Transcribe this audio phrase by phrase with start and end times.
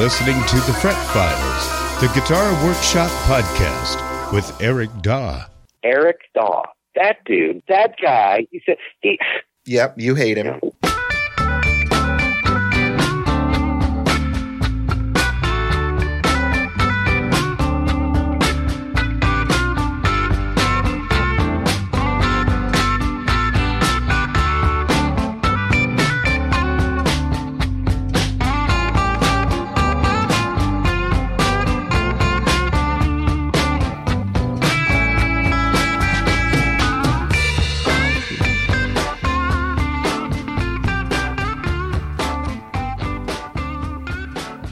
[0.00, 5.44] listening to The Fret Files, the Guitar Workshop podcast with Eric Daw.
[5.82, 6.62] Eric Daw.
[6.94, 9.18] That dude, that guy, he said, he,
[9.66, 10.58] Yep, you hate him.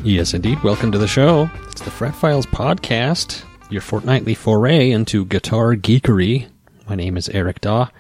[0.09, 0.63] Yes, indeed.
[0.63, 1.51] Welcome to the show.
[1.71, 6.49] It's the Fret Files podcast, your fortnightly foray into guitar geekery.
[6.89, 7.91] My name is Eric Daw,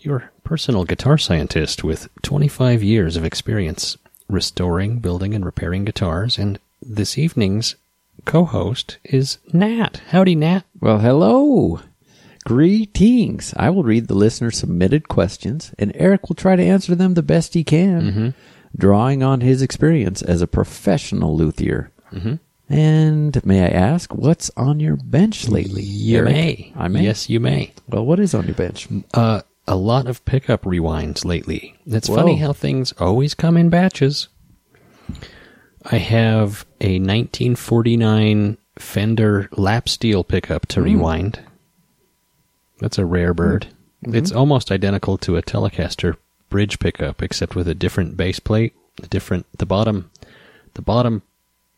[0.00, 6.38] your personal guitar scientist with 25 years of experience restoring, building, and repairing guitars.
[6.38, 7.76] And this evening's
[8.24, 10.00] co host is Nat.
[10.08, 10.62] Howdy, Nat.
[10.80, 11.80] Well, hello.
[12.46, 13.52] Greetings.
[13.58, 17.22] I will read the listener submitted questions, and Eric will try to answer them the
[17.22, 18.28] best he can, mm-hmm.
[18.76, 21.90] Drawing on his experience as a professional luthier.
[22.12, 22.34] Mm-hmm.
[22.72, 25.82] And may I ask, what's on your bench lately?
[25.82, 26.32] You Eric?
[26.32, 26.72] may.
[26.76, 27.02] I may.
[27.02, 27.72] Yes, you may.
[27.88, 28.86] Well, what is on your bench?
[29.12, 31.76] Uh, a lot of pickup rewinds lately.
[31.84, 32.16] It's Whoa.
[32.16, 34.28] funny how things always come in batches.
[35.84, 41.40] I have a 1949 Fender lap steel pickup to rewind.
[42.78, 43.66] That's a rare bird.
[44.02, 46.16] It's almost identical to a Telecaster
[46.50, 48.74] bridge pickup, except with a different base plate.
[49.00, 50.10] The different the bottom,
[50.74, 51.22] the bottom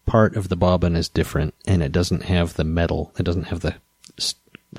[0.06, 3.12] part of the bobbin is different, and it doesn't have the metal.
[3.19, 3.77] It doesn't have the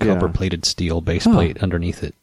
[0.01, 0.15] Yeah.
[0.15, 1.33] copper plated steel base Huh.
[1.33, 2.15] plate underneath it.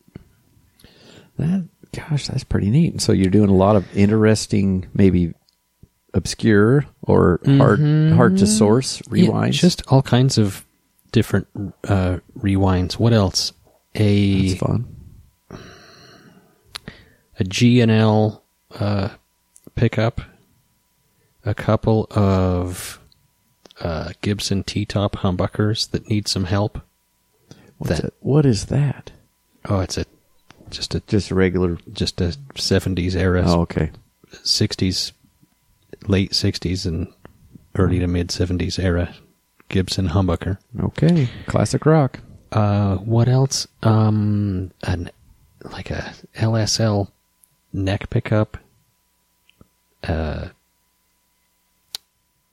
[1.38, 3.00] That, gosh, that's pretty neat.
[3.00, 5.32] So you're doing a lot of interesting, maybe
[6.12, 7.78] obscure or hard,
[8.12, 9.52] hard to source Yeah, rewinds.
[9.52, 10.64] just all kinds of
[11.12, 11.46] different
[11.84, 12.94] uh, rewinds.
[12.94, 13.52] What else?
[13.94, 14.86] A That's fun.
[17.40, 18.42] A G and L
[18.78, 19.08] uh,
[19.74, 20.20] pickup,
[21.44, 23.00] a couple of
[23.80, 26.80] uh, Gibson T-top humbuckers that need some help.
[27.78, 28.14] What's that- it?
[28.20, 29.10] What is that?
[29.68, 30.04] Oh, it's a
[30.70, 31.78] just a Just a regular.
[31.92, 33.90] just a seventies era, Oh, okay.
[34.42, 35.12] sixties,
[36.06, 37.12] late sixties and
[37.74, 39.14] early to mid seventies era
[39.68, 40.58] Gibson humbucker.
[40.80, 41.28] Okay.
[41.46, 42.20] Classic rock.
[42.52, 43.66] Uh, what else?
[43.82, 45.10] Um, an
[45.72, 47.08] like a LSL
[47.72, 48.56] neck pickup.
[50.02, 50.48] Uh,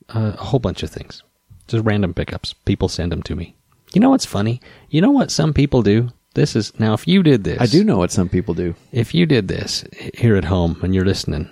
[0.09, 1.23] a whole bunch of things.
[1.67, 2.53] Just random pickups.
[2.53, 3.55] People send them to me.
[3.93, 4.61] You know what's funny?
[4.89, 6.09] You know what some people do?
[6.33, 6.93] This is now.
[6.93, 8.75] If you did this, I do know what some people do.
[8.91, 9.83] If you did this
[10.13, 11.49] here at home and you're listening,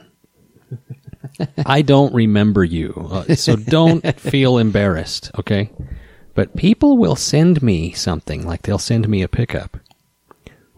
[1.66, 5.72] I don't remember you, uh, so don't feel embarrassed, okay?
[6.34, 9.78] But people will send me something, like they'll send me a pickup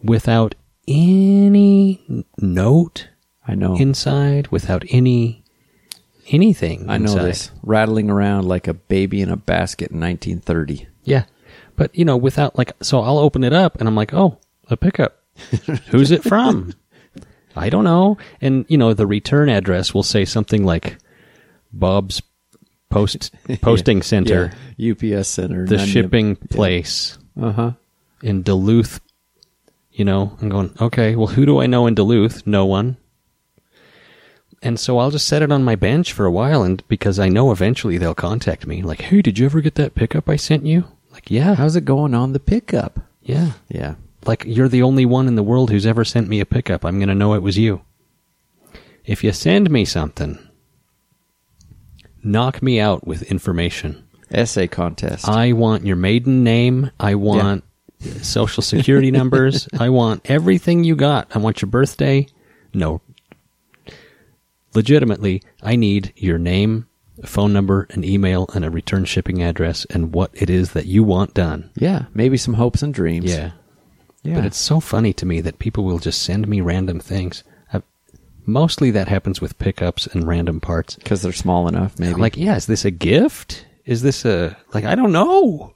[0.04, 0.56] without
[0.88, 3.10] any note
[3.48, 3.76] I know.
[3.78, 5.44] inside, without any
[6.30, 6.90] anything.
[6.90, 7.26] I know inside.
[7.26, 7.52] this.
[7.64, 10.88] Rattling around like a baby in a basket in 1930.
[11.04, 11.24] Yeah.
[11.76, 14.38] But, you know, without like, so I'll open it up and I'm like, oh,
[14.70, 15.22] a pickup.
[15.90, 16.74] Who's it from?
[17.56, 18.18] I don't know.
[18.42, 20.98] And, you know, the return address will say something like
[21.72, 22.22] Bob's
[22.90, 24.92] post posting center, Yeah.
[25.20, 25.66] UPS center.
[25.66, 27.72] the shipping place Uh huh.
[28.22, 29.00] in Duluth.
[29.98, 32.46] You know, I'm going, okay, well, who do I know in Duluth?
[32.46, 32.98] No one.
[34.62, 37.30] And so I'll just set it on my bench for a while, and because I
[37.30, 40.68] know eventually they'll contact me, like, hey, did you ever get that pickup I sent
[40.68, 40.84] you?
[41.12, 43.00] Like, yeah, How's it going on the pickup?
[43.24, 43.54] yeah.
[43.70, 43.96] Yeah.
[44.26, 46.84] Like, you're the only one in the world who's ever sent me a pickup.
[46.86, 47.82] I'm going to know it was you.
[49.06, 50.38] If you send me something,
[52.24, 54.06] knock me out with information.
[54.30, 55.28] Essay contest.
[55.28, 56.92] I want your maiden name.
[57.00, 57.64] I want
[58.22, 59.68] social security numbers.
[59.80, 61.28] I want everything you got.
[61.36, 62.28] I want your birthday.
[62.74, 63.02] No.
[64.76, 66.88] Legitimately, I need your name,
[67.26, 71.04] phone number, an email, and a return shipping address, and what it is that you
[71.04, 71.72] want done.
[71.76, 72.06] yeah.
[72.14, 73.26] Maybe some hopes and dreams.
[73.26, 73.52] Yeah.
[74.24, 74.36] Yeah.
[74.36, 77.44] But it's so funny to me that people will just send me random things.
[77.74, 77.82] i
[78.46, 80.96] mostly that happens with pickups and random parts.
[80.96, 81.98] because they're small enough.
[81.98, 83.66] Maybe Like, yeah, is this a gift?
[83.86, 84.84] Is this a like?
[84.84, 85.74] I don't know.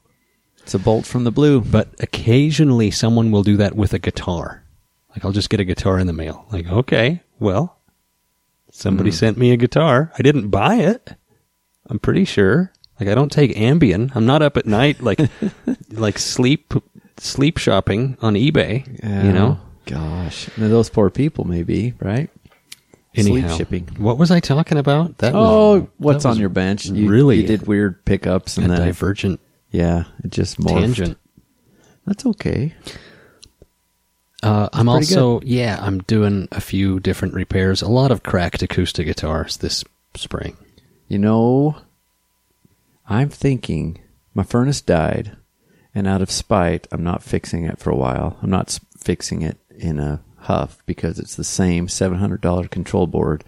[0.62, 1.60] It's a bolt from the blue.
[1.60, 4.64] But occasionally, someone will do that with a guitar.
[5.10, 6.46] Like, I'll just get a guitar in the mail.
[6.50, 7.78] Like, okay, well,
[8.70, 9.16] somebody hmm.
[9.16, 10.12] sent me a guitar.
[10.18, 11.14] I didn't buy it.
[11.86, 12.72] I'm pretty sure.
[12.98, 14.14] Like, I don't take Ambien.
[14.14, 15.20] I'm not up at night like
[15.90, 16.72] like sleep
[17.18, 18.86] sleep shopping on eBay.
[19.02, 19.60] You know.
[19.84, 21.44] Gosh, Now, those poor people.
[21.44, 22.30] Maybe right.
[23.14, 23.88] Anyhow, sleep shipping.
[23.98, 25.18] What was I talking about?
[25.18, 26.86] That oh, was, Oh, what's that on was your bench?
[26.86, 29.40] You, really you did weird pickups and then divergent
[29.72, 30.80] yeah, it just morphed.
[30.80, 31.18] tangent.
[32.06, 32.74] That's okay.
[34.42, 37.80] Uh, I'm also yeah, I'm doing a few different repairs.
[37.80, 39.84] A lot of cracked acoustic guitars this
[40.14, 40.56] spring.
[41.08, 41.76] You know,
[43.08, 44.00] I'm thinking
[44.34, 45.36] my furnace died,
[45.94, 48.38] and out of spite, I'm not fixing it for a while.
[48.42, 53.44] I'm not fixing it in a huff because it's the same $700 control board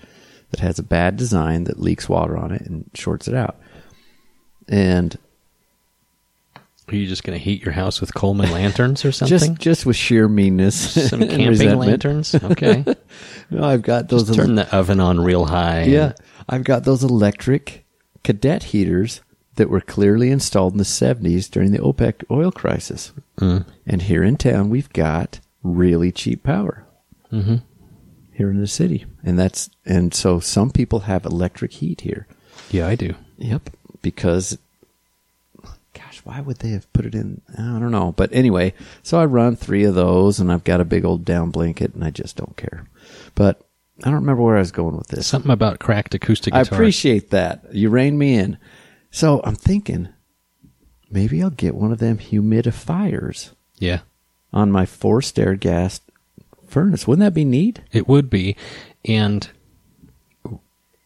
[0.50, 3.58] that has a bad design that leaks water on it and shorts it out.
[4.68, 5.18] And
[6.88, 9.38] Are you just going to heat your house with Coleman lanterns or something?
[9.38, 10.74] just just with sheer meanness,
[11.10, 12.34] Some camping lanterns.
[12.34, 12.84] Okay,
[13.50, 14.26] No, I've got those.
[14.26, 15.84] just turn the oven on real high.
[15.84, 16.12] Yeah,
[16.48, 17.84] I've got those electric
[18.22, 19.22] cadet heaters
[19.56, 23.12] that were clearly installed in the 70s during the OPEC oil crisis.
[23.38, 23.64] Mm.
[23.86, 26.84] And here in town, we've got really cheap power
[27.32, 27.62] Mhm.
[28.32, 32.26] here in the city, and that's and so some people have electric heat here.
[32.70, 33.14] yeah, I do.
[33.38, 33.70] Yep,
[34.02, 34.58] because
[36.24, 37.40] why would they have put it in?
[37.56, 40.84] I don't know, but anyway, so I run three of those, and I've got a
[40.84, 42.86] big old down blanket, and I just don't care.
[43.34, 43.60] But
[44.02, 45.26] I don't remember where I was going with this.
[45.26, 47.72] Something about cracked acoustic I appreciate that.
[47.74, 48.58] You rein me in.
[49.10, 50.08] So I'm thinking
[51.10, 54.00] maybe I'll get one of them humidifiers Yeah,
[54.52, 56.00] on my forced air gas
[56.66, 57.06] furnace.
[57.06, 57.80] Wouldn't that be neat?
[57.92, 58.56] it would be,
[59.04, 59.48] and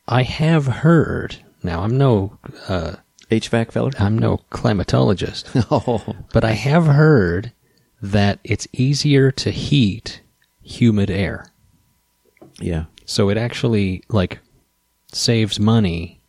[0.07, 1.37] I have heard.
[1.63, 2.39] Now I'm no
[2.69, 2.95] uh,
[3.31, 3.91] HVAC feller?
[3.99, 7.53] I'm no climatologist, oh, but I have heard
[8.01, 10.23] that it's easier to heat
[10.63, 11.47] humid air.
[12.61, 12.85] yeah.
[13.05, 14.39] So it actually like
[15.13, 16.21] saves money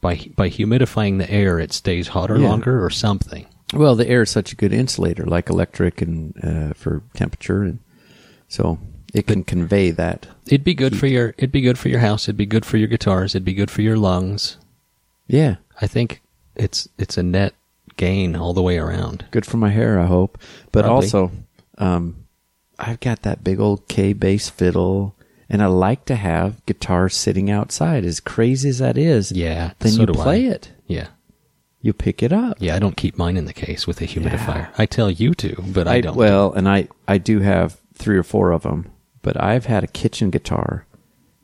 [0.00, 1.58] by by humidifying the air.
[1.58, 2.48] It stays hotter Yeah.
[2.48, 3.46] longer or something.
[3.74, 7.78] Well, the air is such a good insulator, like electric and uh, for temperature, and
[8.48, 8.78] so
[9.14, 10.26] it can convey that.
[10.46, 12.24] It'd be good for your it'd be good for your house.
[12.24, 13.34] It'd be good for your guitars.
[13.34, 14.56] It'd be good for your lungs.
[15.26, 16.20] Yeah, I think
[16.56, 17.54] it's it's a net
[17.96, 19.24] gain all the way around.
[19.30, 20.38] good for my hair, I hope.
[20.72, 21.04] But Probably.
[21.06, 21.30] also,
[21.78, 22.26] um,
[22.78, 25.16] I've got that big old Kay bass fiddle,
[25.48, 28.04] and I like to have guitars sitting outside.
[28.04, 30.52] As crazy as that is, Yeah, then so you play I.
[30.52, 30.72] it.
[30.86, 31.08] Yeah,
[31.80, 32.56] You pick it up.
[32.60, 32.74] yeah.
[32.76, 34.68] I don't keep mine in the case with a humidifier.
[34.78, 36.16] I tell you to, but I, don't.
[36.16, 38.90] Well, and I I do have three or four of them,
[39.22, 40.86] but I've had a kitchen guitar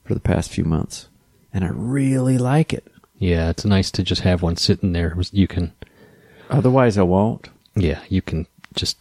[0.05, 1.09] for the past few months,
[1.53, 2.87] and I really like it.
[3.19, 5.17] Yeah, it's nice to just have one sitting there.
[5.33, 5.73] You can,
[6.51, 7.49] Otherwise, I won't.
[7.77, 8.97] yeah, you can just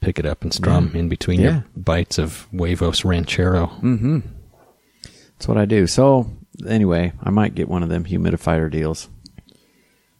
[0.00, 1.50] pick it up and strum in between Yeah.
[1.52, 3.66] your bites of Huevos Ranchero.
[3.82, 4.20] Mm-hmm.
[5.04, 5.86] That's what I do.
[5.86, 6.30] So
[6.66, 9.08] anyway, I might get one of them humidifier deals.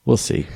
[0.05, 0.46] We'll see.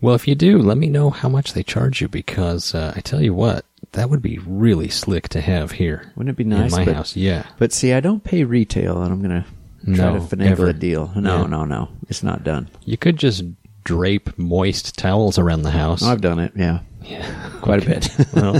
[0.00, 3.00] Well, if you do, let me know how much they charge you because uh, I
[3.00, 6.12] tell you what, that would be really slick to have here.
[6.16, 6.72] Wouldn't it be nice?
[6.72, 7.14] in my but, house?
[7.16, 7.46] Yeah.
[7.58, 9.46] But see, I don't pay retail, and I'm gonna
[9.84, 10.66] try No, to finagle ever.
[10.68, 11.10] a deal.
[11.16, 11.46] No, Yeah.
[11.46, 11.88] no, no.
[12.08, 12.68] It's not done.
[12.84, 13.44] You could just
[13.84, 16.02] drape moist towels around the house.
[16.02, 16.52] I've done it.
[16.56, 17.50] Yeah, yeah.
[17.62, 18.08] quite a bit.
[18.34, 18.52] well,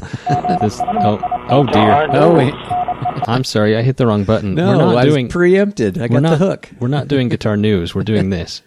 [0.60, 2.08] this, oh, oh dear.
[2.12, 2.54] oh wait,
[3.28, 4.54] I'm sorry, I hit the wrong button.
[4.54, 5.98] no, we're not I was doing preempted.
[6.00, 6.70] I got not, the hook.
[6.80, 7.94] We're not doing guitar news.
[7.94, 8.62] We're doing this.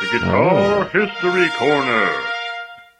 [0.00, 2.12] The Guitar History Corner.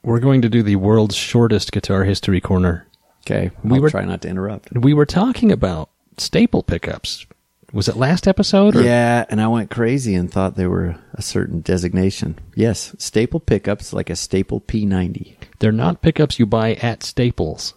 [0.02, 2.86] We're going to do the world's shortest guitar history corner.
[3.27, 4.72] Okay, We I'll were- try not to interrupt.
[4.72, 7.27] We were talking about staple pickups.
[7.74, 8.76] Was it last episode?
[8.76, 8.82] Or?
[8.82, 12.38] Yeah, and I went crazy and thought they were a certain designation.
[12.54, 15.34] Yes, staple pickups like a staple P90.
[15.58, 17.74] They're not pickups you buy at Staples.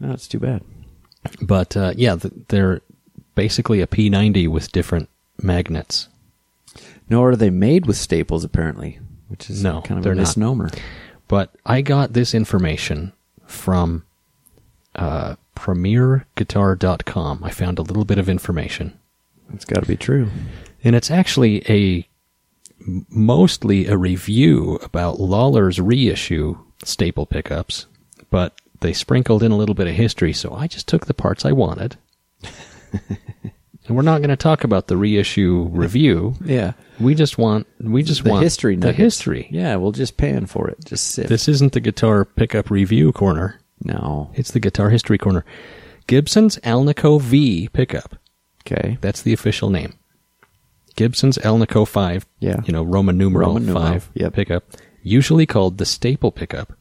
[0.00, 0.62] No, it's too bad.
[1.40, 2.16] But uh, yeah,
[2.48, 2.82] they're
[3.34, 5.08] basically a P90 with different
[5.42, 6.08] magnets.
[7.10, 10.22] Nor are they made with staples, apparently, which is No, kind of they're a not.
[10.22, 10.70] misnomer.
[11.26, 13.12] But I got this information
[13.46, 14.04] from
[14.94, 17.42] uh, PremierGuitar.com.
[17.44, 18.98] I found a little bit of information,
[19.54, 20.28] It's got to be true.
[20.84, 22.08] and it's actually a
[23.08, 27.86] mostly a review about Lollar's reissue staple pickups,
[28.30, 31.44] but they sprinkled in a little bit of history, so I just took the parts
[31.44, 31.96] I wanted.
[33.86, 36.34] and we're not going to talk about the reissue review.
[36.44, 36.72] Yeah.
[37.00, 38.98] We just want we just the want history the nuggets.
[38.98, 39.48] history.
[39.50, 40.84] Yeah, we'll just pan for it.
[40.84, 41.28] Just sit.
[41.28, 43.60] This isn't the guitar pickup review corner.
[43.82, 44.30] no.
[44.34, 45.44] It's the guitar history corner.
[46.06, 48.16] Gibson's Alnico V pickup.
[48.70, 48.98] Okay.
[49.00, 49.94] That's the official name.
[50.96, 52.26] Gibson's Alnico 5.
[52.40, 52.60] Yeah.
[52.64, 54.32] You know, Roman numeral Roman numeral, 5 yep.
[54.32, 54.64] pickup.
[55.02, 56.72] Usually called the staple pickup.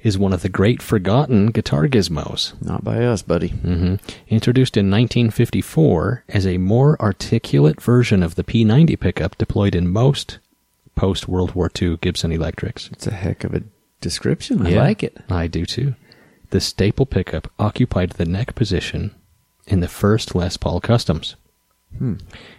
[0.00, 2.54] Is one of the great forgotten guitar gizmos.
[2.62, 3.48] Not by us, buddy.
[3.48, 3.96] hmm
[4.28, 10.38] Introduced in 1954 as a more articulate version of the P90 pickup deployed in most
[10.94, 12.88] post World War II Gibson electrics.
[12.92, 13.64] It's a heck of a
[14.00, 14.64] description.
[14.66, 15.16] I Yeah, like it.
[15.28, 15.96] I do too.
[16.50, 19.14] The staple pickup occupied the neck position
[19.68, 21.36] in the first Les Paul Customs.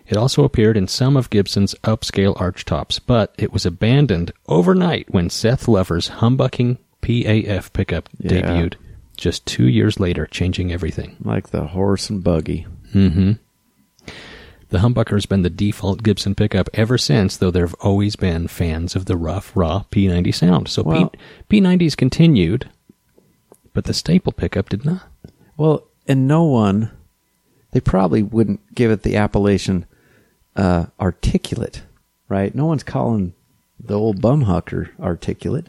[0.08, 5.30] It also appeared in some of Gibson's upscale archtops, but it was abandoned overnight when
[5.30, 8.32] Seth Lover's humbucking PAF pickup Yeah.
[8.42, 8.74] debuted
[9.18, 11.16] just two years later, changing everything.
[11.24, 12.66] Like the horse and buggy.
[12.94, 13.34] Mm-hmm.
[14.70, 18.48] The humbucker has been the default Gibson pickup ever since, though there have always been
[18.48, 20.68] fans of the rough, raw P90 sound.
[20.68, 21.12] So Well-
[21.50, 22.70] P- P90s continued,
[23.74, 25.04] but the staple pickup did not.
[25.58, 26.92] Well, and no one,
[27.72, 29.86] they probably wouldn't give it the appellation
[30.56, 31.84] uh, articulate,
[32.28, 32.54] right?
[32.54, 33.34] No one's calling
[33.80, 35.68] the old bumhucker articulate.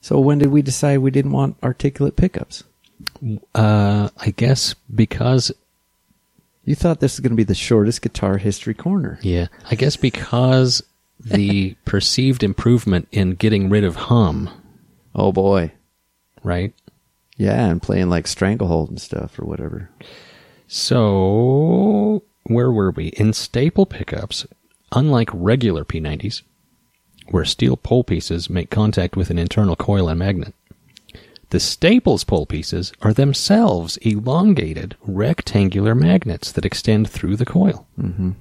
[0.00, 2.64] So when did we decide we didn't want articulate pickups?
[3.54, 5.52] Uh, I guess because
[6.64, 9.18] You thought this was going to be the shortest guitar history corner.
[9.22, 10.82] Yeah, I guess because
[11.20, 14.50] the perceived improvement in getting rid of hum,
[15.14, 15.72] Oh boy.
[16.42, 16.72] right?
[17.36, 19.90] Yeah, and playing like Stranglehold and stuff or whatever.
[20.68, 23.08] So, where were we?
[23.08, 24.46] In staple pickups,
[24.92, 26.42] unlike regular P90s,
[27.30, 30.54] where steel pole pieces make contact with an internal coil and magnet,
[31.50, 37.86] the Staples pole pieces are themselves elongated rectangular magnets that extend through the coil.
[38.00, 38.32] Mm-hmm.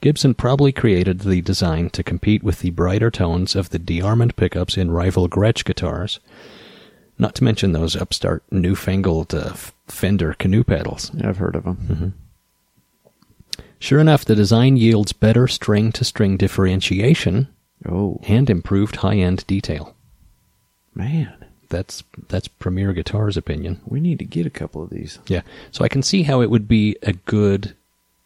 [0.00, 4.76] Gibson probably created the design to compete with the brighter tones of the DeArmond pickups
[4.76, 6.18] in rival Gretsch guitars,
[7.18, 9.54] not to mention those upstart newfangled uh,
[9.86, 11.10] Fender canoe pedals.
[11.14, 12.14] Yeah, I've heard of them.
[13.78, 17.48] Sure enough, the design yields better string to string differentiation
[17.84, 19.94] Oh, and improved high end detail.
[20.94, 21.34] man.
[21.68, 23.80] That's that's Premier Guitar's opinion.
[23.86, 25.18] We need to get a couple of these.
[25.26, 25.40] Yeah.
[25.70, 27.74] So I can see how it would be a good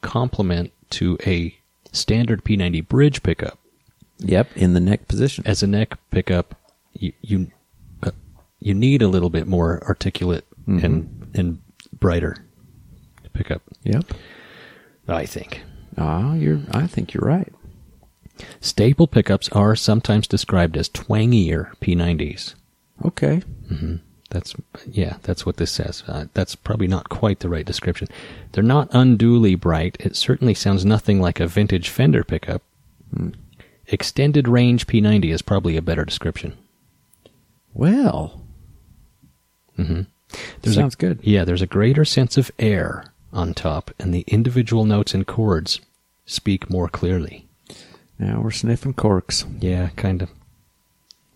[0.03, 1.57] complement to a
[1.93, 3.57] standard P90 bridge pickup.
[4.19, 5.45] Yep, in the neck position.
[5.47, 6.57] As a neck pickup,
[6.93, 7.47] you you,
[8.61, 11.61] you need a little bit more articulate and and
[11.99, 12.37] brighter
[13.33, 13.63] pickup.
[13.85, 14.05] Yep.
[15.09, 15.63] I think.
[15.97, 16.61] Ah, you're.
[16.73, 17.53] I think you're right.
[18.61, 22.55] Staple pickups are sometimes described as twangier P90s.
[23.05, 23.43] Okay.
[24.31, 24.55] That's
[24.91, 26.03] yeah, that's what this says.
[26.09, 28.09] Uh, that's probably not quite the right description.
[28.53, 29.97] They're not unduly bright.
[30.01, 32.63] It certainly sounds nothing like a vintage Fender pickup.
[33.87, 36.55] Extended range P90 is probably a better description.
[37.73, 38.43] Well,
[40.63, 41.21] There's sounds a, good.
[41.23, 45.81] Yeah, there's a greater sense of air on top, and the individual notes and chords
[46.25, 47.47] speak more clearly.
[48.19, 49.45] Now we're sniffing corks.
[49.61, 50.31] Yeah, kind of.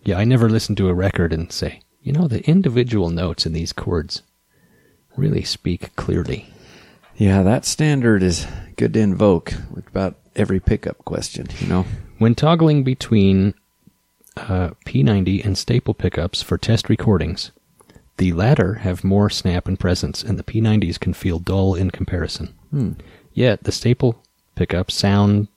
[0.03, 3.53] Yeah, I never listen to a record and say, you know, the individual notes in
[3.53, 4.23] these chords
[5.15, 6.47] really speak clearly.
[7.15, 11.85] Yeah, that standard is good to invoke with about every pickup question, you know?
[12.17, 13.53] When toggling between
[14.37, 17.51] uh, P90 and staple pickups for test recordings,
[18.21, 22.53] the latter have more snap and presence, and the P90s can feel dull in comparison.
[22.69, 22.91] Hmm.
[23.33, 24.21] Yet the staple
[24.53, 25.47] pickup sound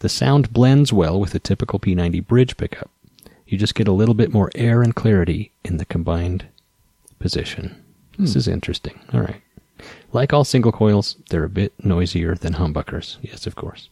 [0.00, 2.90] the sound blends well with a typical P90 bridge pickup.
[3.46, 6.44] You just get a little bit more air and clarity in the combined
[7.18, 7.82] position.
[8.18, 8.40] This hmm.
[8.40, 9.00] is interesting.
[9.14, 9.40] All right.
[10.12, 13.16] Like all single coils, they're a bit noisier than humbuckers.
[13.22, 13.88] Yes, of course.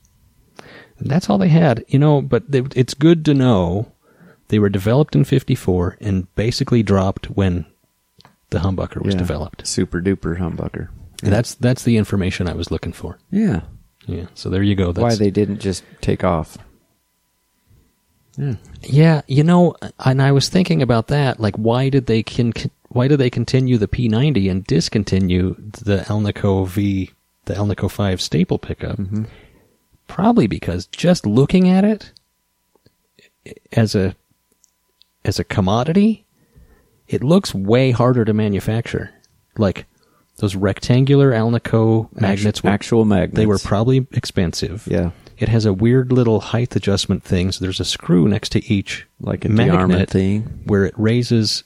[0.98, 2.20] And that's all they had, you know.
[2.20, 3.90] But they, it's good to know
[4.48, 7.64] they were developed in '54 and basically dropped when
[8.54, 9.18] the humbucker was Yeah.
[9.20, 9.66] developed.
[9.66, 10.88] Super duper humbucker.
[11.22, 13.18] And that's that's the information I was looking for.
[13.30, 13.60] Yeah.
[14.06, 14.26] Yeah.
[14.34, 14.92] So there you go.
[14.92, 16.58] That's, Why they didn't just take off.
[18.36, 18.54] Yeah.
[18.82, 21.38] Yeah, you know, and I was thinking about that.
[21.38, 22.52] Like, why did they con-
[22.88, 27.10] why did they continue the P90 and discontinue the Alnico V,
[27.46, 28.98] the Alnico 5 staple pickup?
[28.98, 29.24] Mm-hmm.
[30.08, 32.12] Probably because just looking at it
[33.72, 34.14] as a
[35.24, 36.23] as a commodity,
[37.08, 39.10] it looks way harder to manufacture.
[39.56, 39.86] Like
[40.36, 43.36] those rectangular Alnico magnets, were, actual magnets.
[43.36, 44.86] they were probably expensive.
[44.90, 45.10] Yeah.
[45.38, 49.06] It has a weird little height adjustment thing, so there's a screw next to each
[49.20, 50.60] Like a magnet thing.
[50.64, 51.64] where it raises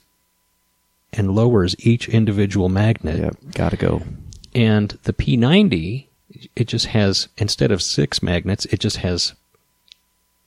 [1.13, 3.19] and lowers each individual magnet.
[3.19, 3.35] Yep.
[3.53, 4.01] Gotta go.
[4.55, 6.07] And the P90,
[6.55, 9.33] it just has instead of six magnets, it just has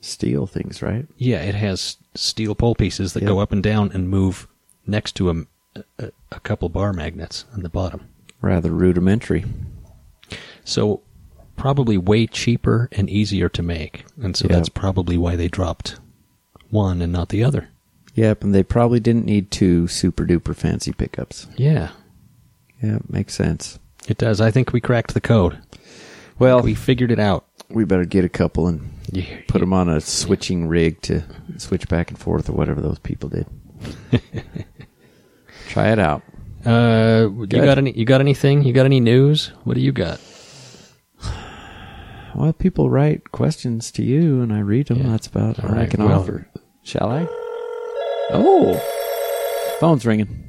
[0.01, 1.07] Steel things, right?
[1.17, 3.29] yeah, it has steel pole pieces that Yep.
[3.29, 4.49] go up and down and move
[4.87, 5.35] next to a,
[5.99, 8.09] a, a couple bar magnets on the bottom.
[8.41, 9.45] Rather rudimentary.
[10.65, 11.01] So
[11.57, 14.57] probably way cheaper and easier to make, and so Yeah.
[14.57, 15.97] that's probably why they dropped
[16.71, 17.69] one and not the other.
[18.15, 21.47] Yep, and they probably didn't need two super duper fancy pickups.
[21.57, 21.91] Yeah,
[22.83, 23.79] Yeah, makes sense.
[24.09, 24.41] it does.
[24.41, 25.59] I think we cracked the code.
[26.39, 27.45] Well, we figured it out.
[27.71, 31.23] we better get a couple and You, put them on a switching rig to
[31.59, 33.47] switch back and forth or whatever those people did.
[35.69, 36.23] Try it out.
[36.64, 37.92] Uh, you got any?
[37.92, 38.62] You got anything?
[38.62, 39.52] You got any news?
[39.64, 40.21] What do you got?
[42.35, 45.02] Well, people write questions to you, and I read them.
[45.02, 45.11] Yeah.
[45.11, 46.49] That's about All all I can well- offer.
[46.83, 47.26] Shall I?
[48.31, 48.75] Oh,
[49.78, 50.49] phone's ringing.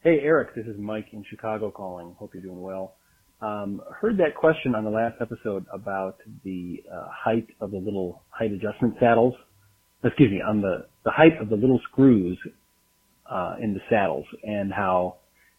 [0.00, 2.16] Hey, Eric, this is Mike in Chicago calling.
[2.18, 2.94] Hope you're doing well.
[3.40, 8.22] Um, heard that question on the last episode about the uh, height of the little
[8.30, 9.34] height adjustment saddles.
[10.02, 12.38] Excuse me, on the, the height of the little screws
[13.30, 15.16] uh, in the saddles and how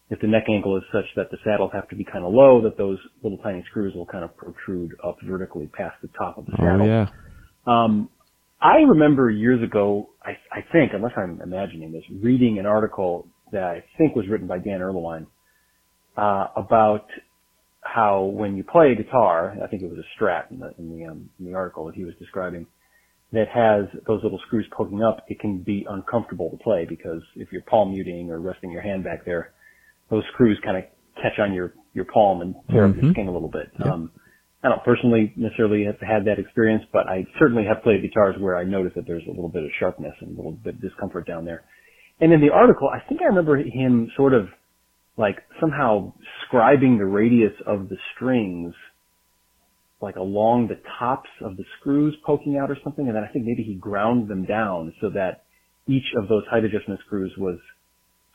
[0.09, 2.61] if the neck angle is such that the saddles have to be kind of low,
[2.63, 6.45] that those little tiny screws will kind of protrude up vertically past the top of
[6.45, 6.81] the saddle.
[6.81, 7.07] Oh yeah.
[7.65, 8.09] Um,
[8.61, 13.63] I remember years ago, I, I think, unless I'm imagining this, reading an article that
[13.63, 15.27] I think was written by Dan Erlewine
[16.17, 17.05] uh, about
[17.81, 20.97] how when you play a guitar, I think it was a Strat in the in
[20.97, 22.67] the, um, in the article that he was describing,
[23.31, 27.51] that has those little screws poking up, it can be uncomfortable to play because if
[27.51, 29.53] you're palm muting or resting your hand back there,
[30.09, 30.83] those screws kind of
[31.15, 33.69] catch on your your palm and tear up your skin a little bit.
[33.83, 34.11] Um,
[34.63, 38.57] I don't personally necessarily have had that experience, but I certainly have played guitars where
[38.57, 41.25] I notice that there's a little bit of sharpness and a little bit of discomfort
[41.25, 41.63] down there.
[42.19, 44.47] And in the article, I think I remember him sort of
[45.17, 46.13] like somehow
[46.45, 48.73] scribing the radius of the strings
[50.01, 53.07] like along the tops of the screws poking out or something.
[53.07, 55.43] And then I think maybe he ground them down so that
[55.87, 57.59] each of those height adjustment screws was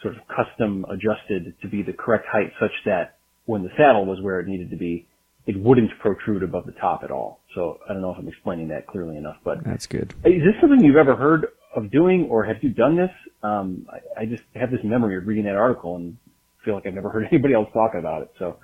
[0.03, 4.21] sort of custom adjusted to be the correct height such that when the saddle was
[4.21, 5.07] where it needed to be,
[5.47, 7.41] it wouldn't protrude above the top at all.
[7.55, 10.15] So I don't know if I'm explaining that clearly enough, but That's good.
[10.25, 13.11] is this something you've ever heard of doing, or have you done this?
[13.43, 16.17] Um, I, I just have this memory of reading that article and
[16.65, 18.33] feel like I've never heard anybody else talk about it.
[18.39, 18.57] So,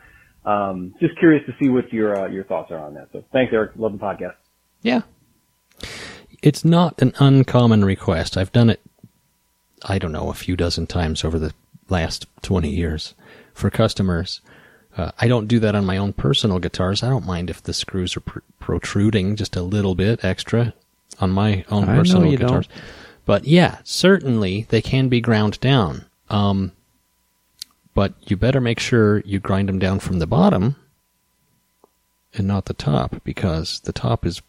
[0.45, 3.09] um, just curious to see what your uh, your thoughts are on that.
[3.13, 3.73] So, thanks, Eric.
[3.77, 4.35] Love the podcast.
[4.83, 5.03] Yeah.
[6.43, 8.37] It's not an uncommon request.
[8.37, 8.81] I've done it,
[9.85, 11.55] I don't know, a few dozen times over the
[11.89, 13.15] last 20 years
[13.55, 14.41] for customers.
[14.97, 17.03] Uh, I don't do that on my own personal guitars.
[17.03, 20.75] I don't mind if the screws are pr- protruding just a little bit extra
[21.21, 22.67] on my own I personal guitars.
[22.67, 22.69] don't.
[23.25, 26.07] But yeah, certainly they can be ground down.
[26.29, 26.73] Um,
[27.95, 30.77] but you better make sure you grind them down from the bottom
[32.35, 34.41] and not the top because the top is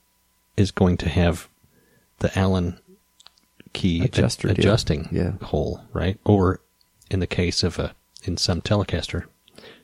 [0.56, 1.50] is going to have
[2.20, 2.80] the Allen
[3.74, 4.58] key Adjuster deal.
[4.60, 5.32] adjusting Yeah.
[5.42, 6.20] hole, right?
[6.24, 6.60] Or
[7.10, 9.26] in the case of a in some Telecaster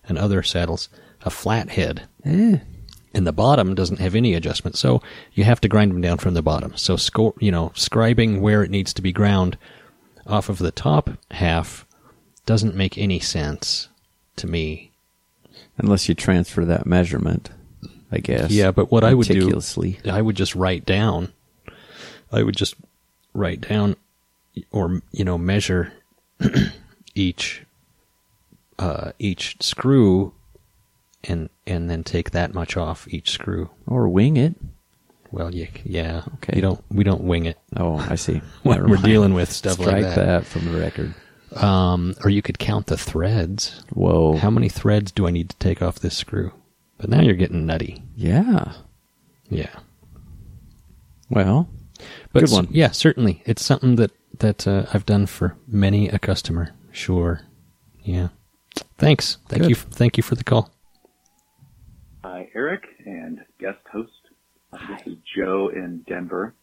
[0.08, 0.89] and other saddles,
[1.24, 2.04] a flat head.
[2.24, 2.60] Eh.
[3.13, 5.02] And the bottom doesn't have any adjustment, so
[5.34, 6.78] you have to grind them down from the bottom.
[6.78, 9.58] So, score, you know, scribing where it needs to be ground
[10.28, 11.88] off of the top half
[12.45, 13.89] doesn't make any sense
[14.38, 14.91] to me.
[15.78, 17.49] Unless you transfer that measurement,
[18.12, 18.52] I guess.
[18.52, 19.62] Yeah, but what I would do,
[20.06, 21.32] I would just write down.
[22.32, 22.75] I would just
[23.34, 23.95] write down,
[24.71, 25.93] or you know, measure
[27.15, 27.63] each
[28.78, 30.34] uh, each screw,
[31.23, 33.69] and and then take that much off each screw.
[33.88, 34.56] Or wing it.
[35.32, 36.23] Well, yeah, yeah.
[36.36, 36.56] Okay.
[36.56, 36.84] You don't.
[36.91, 38.41] We don't wing it Oh, I see.
[38.63, 39.06] when Never we're mind.
[39.06, 40.15] dealing with stuff Strike like that.
[40.25, 41.13] that from the record.
[41.56, 43.84] Um, or you could count the threads.
[43.92, 44.38] Whoa.
[44.38, 46.54] How many threads do I need to take off this screw?
[46.98, 48.04] But now you're getting nutty.
[48.16, 48.74] yeah.
[49.50, 49.76] Yeah.
[51.30, 51.68] Well,
[52.34, 52.68] But Good s- one.
[52.72, 53.42] Yeah, certainly.
[53.46, 56.74] It's something that that uh, I've done for many a customer.
[56.92, 57.42] Sure.
[58.04, 58.30] Yeah.
[58.98, 59.38] Thanks.
[59.48, 59.70] Thank Good.
[59.70, 59.76] you.
[59.76, 60.72] Thank you for the call.
[62.24, 64.12] Hi, Eric and guest host.
[64.72, 66.54] Uh, This is Joe in Denver.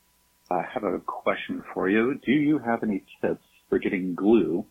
[0.50, 2.20] I have a question for you.
[2.24, 4.64] Do you have any tips for getting glue,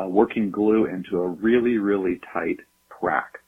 [0.00, 2.58] uh, working glue into a really, really tight
[2.88, 3.38] crack?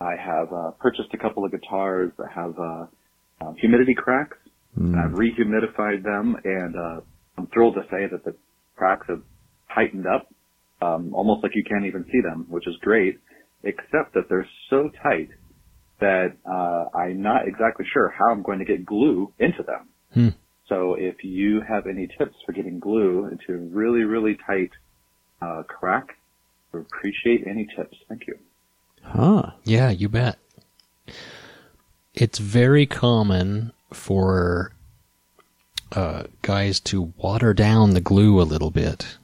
[0.00, 2.86] I have uh, purchased a couple of guitars that have uh,
[3.40, 4.36] uh, humidity cracks,
[4.76, 7.00] and I've rehumidified them, and uh,
[7.38, 8.34] I'm thrilled to say that the
[8.76, 9.22] cracks have
[9.74, 10.28] tightened up,
[10.82, 13.18] um, almost like you can't even see them, which is great,
[13.62, 15.30] except that they're so tight
[16.00, 19.88] that uh, I'm not exactly sure how I'm going to get glue into them.
[20.12, 20.28] Hmm.
[20.68, 24.70] So if you have any tips for getting glue into really, really tight
[25.40, 26.16] uh, crack,
[26.72, 27.96] I would appreciate any tips.
[28.08, 28.38] Thank you.
[29.02, 29.50] huh.
[29.64, 30.38] Yeah, you bet.
[32.14, 34.72] It's very common for
[35.92, 39.18] uh, guys to water down the glue a little bit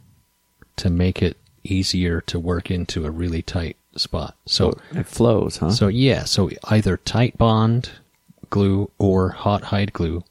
[0.76, 4.36] to make it easier to work into a really tight spot.
[4.46, 5.70] So, It flows, huh?
[5.70, 7.90] so yeah, so either Titebond
[8.50, 10.24] glue or hot hide glue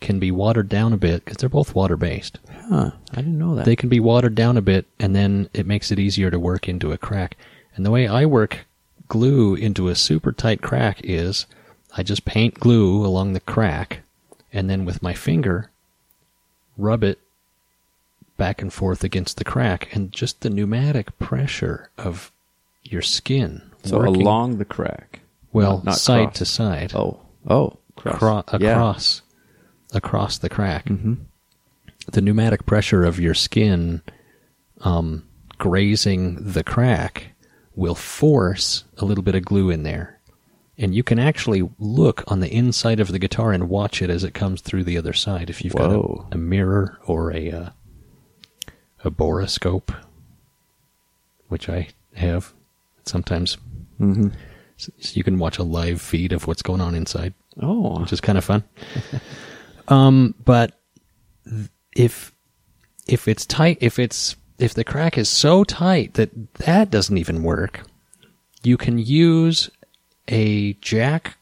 [0.00, 2.38] can be watered down a bit because they're both water based.
[2.68, 2.90] huh.
[3.12, 3.64] I didn't know that.
[3.64, 6.68] They can be watered down a bit, and then it makes it easier to work
[6.68, 7.36] into a crack.
[7.76, 8.66] And the way I work
[9.08, 11.46] glue into a super tight crack is
[11.96, 14.00] I just paint glue along the crack,
[14.52, 15.70] and then with my finger,
[16.76, 17.18] rub it
[18.36, 22.30] back and forth against the crack, and just the pneumatic pressure of
[22.82, 23.62] your skin.
[23.84, 25.20] so working- along the crack.
[25.52, 26.38] well, not- not side cross.
[26.38, 26.92] to side.
[26.94, 28.72] Oh, Oh, acro- Yeah.
[28.72, 29.20] across
[29.94, 30.86] across the crack.
[30.86, 31.14] Mm-hmm.
[32.12, 34.02] The pneumatic pressure of your skin
[34.82, 35.26] um,
[35.58, 37.28] grazing the crack
[37.74, 40.20] will force a little bit of glue in there.
[40.76, 44.24] And you can actually look on the inside of the guitar and watch it as
[44.24, 46.26] it comes through the other side if you've Whoa.
[46.28, 47.70] got a, a mirror or a uh,
[49.04, 49.94] a borescope,
[51.48, 52.52] which I have.
[53.04, 53.56] Sometimes
[54.00, 54.30] Mm-hmm.
[54.76, 58.20] so you can watch a live feed of what's going on inside Oh, which is
[58.20, 58.64] kind of fun.
[59.88, 60.78] um, but
[61.96, 62.32] if
[63.06, 67.42] if it's tight, if it's if the crack is so tight that that doesn't even
[67.42, 67.82] work,
[68.62, 69.70] you can use
[70.28, 71.36] a jack,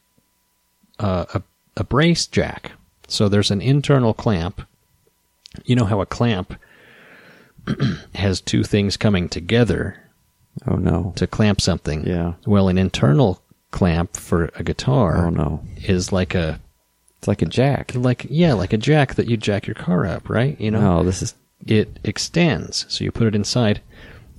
[0.99, 1.43] uh, a
[1.77, 2.73] a brace jack.
[3.09, 4.63] So there's an internal clamp.
[5.65, 6.55] You know how a clamp
[8.15, 9.99] has two things coming together
[10.67, 11.13] oh no.
[11.17, 12.07] to clamp something.
[12.07, 12.35] Yeah.
[12.47, 15.63] Well, an internal clamp for a guitar Oh no.
[15.85, 16.61] is like a
[17.23, 17.93] It's like a jack.
[17.95, 20.61] like yeah, like a jack that you jack your car up, right?
[20.61, 23.81] You know, No, this is it extends, so you put it inside,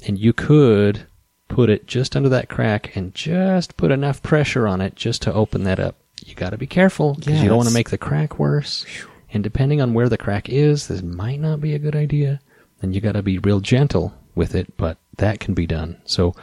[0.05, 1.07] and you could
[1.47, 5.33] put it just under that crack and just put enough pressure on it just to
[5.33, 5.95] open that up.
[6.25, 8.85] You got to be careful because you don't want to make the crack worse.
[9.31, 12.41] And depending on where the crack is, this might not be a good idea.
[12.81, 16.01] And you got to be real gentle with it, but that can be done.
[16.03, 16.35] So,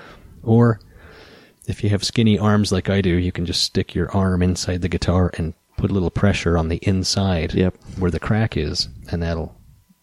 [0.42, 0.80] or
[1.66, 4.80] if you have skinny arms like I do, you can just stick your arm inside
[4.80, 7.74] the guitar and put a little pressure on the inside Yep.
[7.98, 9.56] where the crack is, and that'll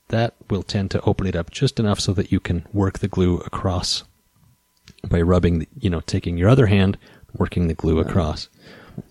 [0.10, 3.10] that will tend to open it up just enough so that you can work the
[3.10, 4.04] glue across
[5.10, 6.98] by rubbing, the, you know, taking your other hand,
[7.38, 8.48] working the glue across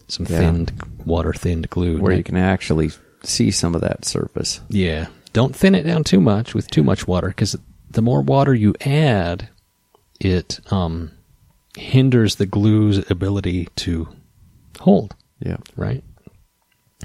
[0.09, 0.39] some Yeah.
[0.39, 0.73] thinned,
[1.05, 1.99] water thinned glue.
[2.01, 2.91] where you can actually
[3.23, 4.61] see some of that surface.
[4.69, 5.07] yeah.
[5.35, 7.55] Don't thin it down too much with too much water because
[7.91, 9.51] the more water you add,
[10.19, 11.11] it um,
[11.77, 14.09] hinders the glue's ability to
[14.81, 15.59] hold, Yeah.
[15.77, 16.03] right?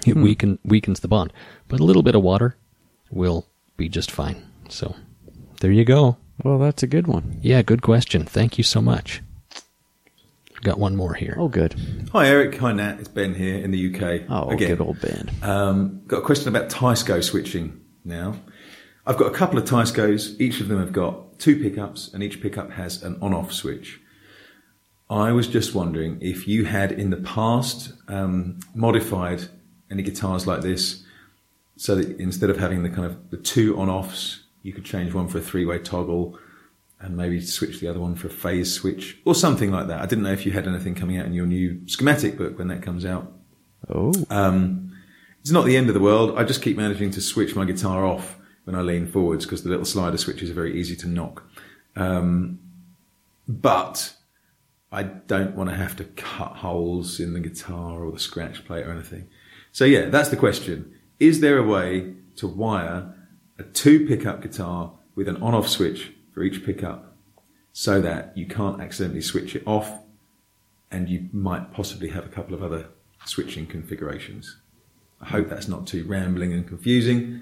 [0.06, 1.32] It weaken, weakens the bond.
[1.68, 2.56] But a little bit of water
[3.10, 4.44] will be just fine.
[4.70, 4.96] So
[5.60, 6.18] there you go.
[6.44, 7.40] Well, that's a good one.
[7.42, 8.26] Yeah, good question.
[8.26, 9.22] Thank you so much.
[10.64, 11.36] Got one more here.
[11.40, 11.76] Oh, good.
[12.14, 14.30] Hi Eric, hi Nat, it's Ben here in the UK.
[14.30, 14.70] Oh, again.
[14.70, 15.32] good old Ben.
[15.42, 18.36] Um, got a question about Teisco switching now.
[19.06, 20.40] I've got a couple of Teiscos.
[20.40, 24.00] Each of them have got two pickups, and each pickup has an on-off switch.
[25.10, 29.50] I was just wondering if you had in the past um, modified
[29.92, 31.04] any guitars like this,
[31.76, 35.28] so that instead of having the kind of the two on-offs, you could change one
[35.28, 36.40] for a three-way toggle,
[37.00, 40.02] and maybe switch the other one for a phase switch or something like that.
[40.02, 42.68] I didn't know if you had anything coming out in your new schematic book when
[42.68, 43.32] that comes out.
[43.90, 44.94] Oh, Um,
[45.42, 46.38] it's not the end of the world.
[46.38, 49.70] I just keep managing to switch my guitar off when I lean forwards because the
[49.70, 51.44] little slider switches are very easy to knock.
[51.96, 52.60] Um,
[53.48, 54.14] but
[54.92, 58.86] I don't want to have to cut holes in the guitar or the scratch plate
[58.86, 59.28] or anything.
[59.72, 60.94] So yeah, that's the question.
[61.20, 63.14] Is there a way to wire
[63.58, 67.16] a two pickup guitar with an on off switch for each pickup
[67.74, 70.00] so that you can't accidentally switch it off
[70.90, 72.88] and you might possibly have a couple of other
[73.26, 74.58] switching configurations?
[75.22, 77.42] I hope that's not too rambling and confusing,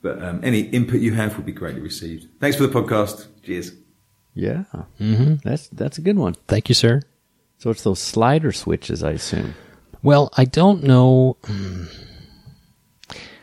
[0.00, 2.28] but um, any input you have would be greatly received.
[2.40, 3.26] Thanks for the podcast.
[3.42, 3.72] Cheers.
[4.34, 4.64] yeah.
[5.00, 5.34] Mm-hmm.
[5.42, 6.34] That's that's a good one.
[6.46, 7.02] Thank you, sir.
[7.58, 9.54] So it's those slider switches, I assume.
[10.04, 11.36] Well, I don't know.
[11.44, 11.84] hmm.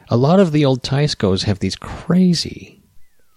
[0.10, 2.82] A lot of the old Teiscos have these crazy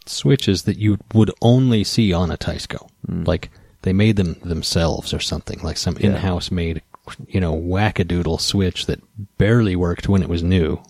[0.06, 2.88] switches that you would only see on a Teisco.
[3.08, 3.50] Like
[3.82, 6.08] they made them themselves or something, like some Yeah.
[6.08, 6.82] in-house made,
[7.28, 9.00] you know, wackadoodle switch that
[9.38, 10.82] barely worked when it was new.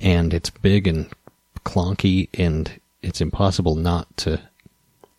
[0.00, 1.08] And it's big and
[1.64, 4.40] clunky and it's impossible not to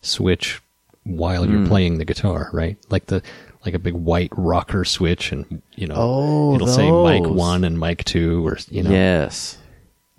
[0.02, 0.60] switch
[1.04, 2.76] while you're playing the guitar, right?
[2.90, 3.22] Like the
[3.64, 7.78] like a big white rocker switch and you know Oh, it'll say mic 1 and
[7.78, 9.58] mic 2 or you know Yes.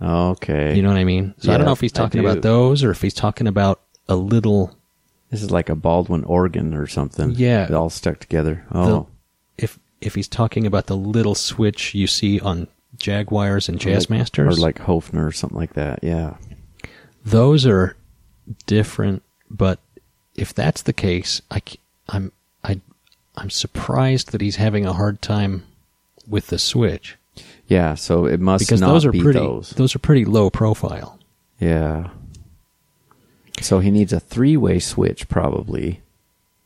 [0.01, 0.75] Okay.
[0.75, 1.33] you know what I mean?
[1.39, 4.15] So I don't know if he's talking about those or if he's talking about a
[4.15, 4.75] little
[5.29, 7.31] this is like a Baldwin organ or something.
[7.31, 7.65] Yeah.
[7.65, 8.65] It all stuck together.
[8.71, 9.07] the, Oh.
[9.57, 13.99] if if he's talking about the little switch you see on Jaguars and Or like-
[14.07, 14.47] Jazzmasters.
[14.47, 15.99] Or like Hofner or something like that.
[16.03, 16.35] Yeah.
[17.25, 17.95] those are
[18.65, 19.79] different, but
[20.35, 21.79] if that's the case, I c-
[23.39, 25.63] I'm surprised that he's having a hard time
[26.27, 27.17] with the switch
[27.67, 27.95] Yeah.
[27.95, 29.71] So it must because those are pretty those.
[29.71, 31.17] those are pretty low profile.
[31.59, 32.09] Yeah.
[33.61, 36.01] So he needs a three way switch probably.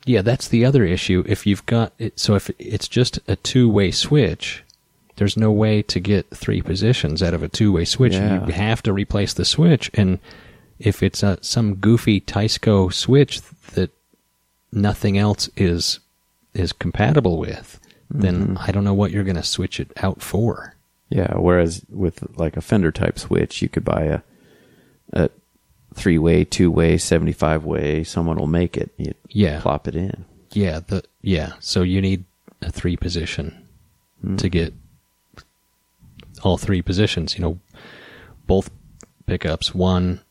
[0.05, 1.23] Yeah, that's the other issue.
[1.27, 4.63] If you've got it, so if it's just a two-way switch,
[5.15, 8.13] there's no way to get three positions out of a two-way switch.
[8.13, 8.45] Yeah.
[8.45, 10.19] You have to replace the switch, and
[10.77, 13.41] if it's a, some goofy Teisco switch
[13.75, 13.91] that
[14.73, 15.99] nothing else is
[16.53, 18.57] is compatible with, then mm-hmm.
[18.59, 20.75] I don't know what you're going to switch it out for.
[21.09, 24.21] Yeah, whereas with like a Fender type switch, you could buy a
[25.13, 25.29] a
[25.93, 28.03] three way, two way, seventy five way.
[28.03, 28.91] Someone will make it.
[28.97, 29.61] You Yeah.
[29.61, 30.25] plop it in.
[30.51, 31.53] Yeah, the yeah.
[31.59, 32.25] So you need
[32.61, 33.67] a three position
[34.21, 34.37] hmm.
[34.37, 34.73] to get
[36.43, 37.35] all three positions.
[37.35, 37.59] You know,
[38.47, 38.69] both
[39.25, 40.21] pickups, one,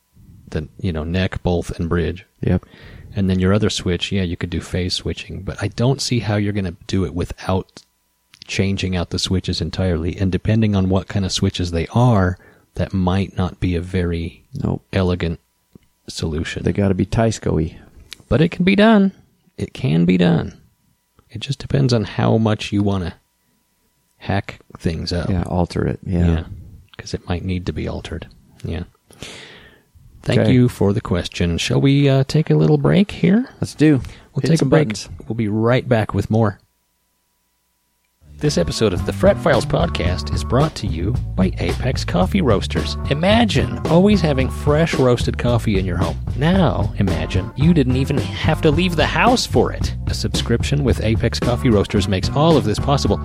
[0.48, 2.26] the you know neck, both, and bridge.
[2.40, 2.64] Yep.
[3.14, 6.20] And then your other switch, yeah, you could do phase switching, but I don't see
[6.20, 7.82] how you're going to do it without
[8.46, 10.16] changing out the switches entirely.
[10.16, 12.38] And depending on what kind of switches they are,
[12.74, 14.82] that might not be a very Nope.
[14.92, 15.40] elegant
[16.08, 16.62] solution.
[16.62, 17.78] They got to be Teisco-y.
[18.28, 19.12] but it can be done.
[19.58, 20.58] It can be done.
[21.28, 23.14] It just depends on how much you want to
[24.16, 25.28] hack things up.
[25.28, 26.00] Yeah, alter it.
[26.04, 26.44] Yeah.
[26.96, 28.26] Because it might need to be altered.
[28.64, 28.84] Yeah.
[30.22, 30.52] Thank Okay.
[30.52, 31.58] you for the question.
[31.58, 33.48] Shall we uh, take a little break here?
[33.60, 34.00] Let's do.
[34.34, 34.88] We'll Hit take a break.
[34.88, 35.08] buttons.
[35.28, 36.58] We'll be right back with more.
[38.42, 42.96] This episode of the Fret Files podcast is brought to you by Apex Coffee Roasters.
[43.08, 46.18] Imagine always having fresh roasted coffee in your home.
[46.36, 49.94] Now, imagine you didn't even have to leave the house for it.
[50.08, 53.20] A subscription with Apex Coffee Roasters makes all of this possible.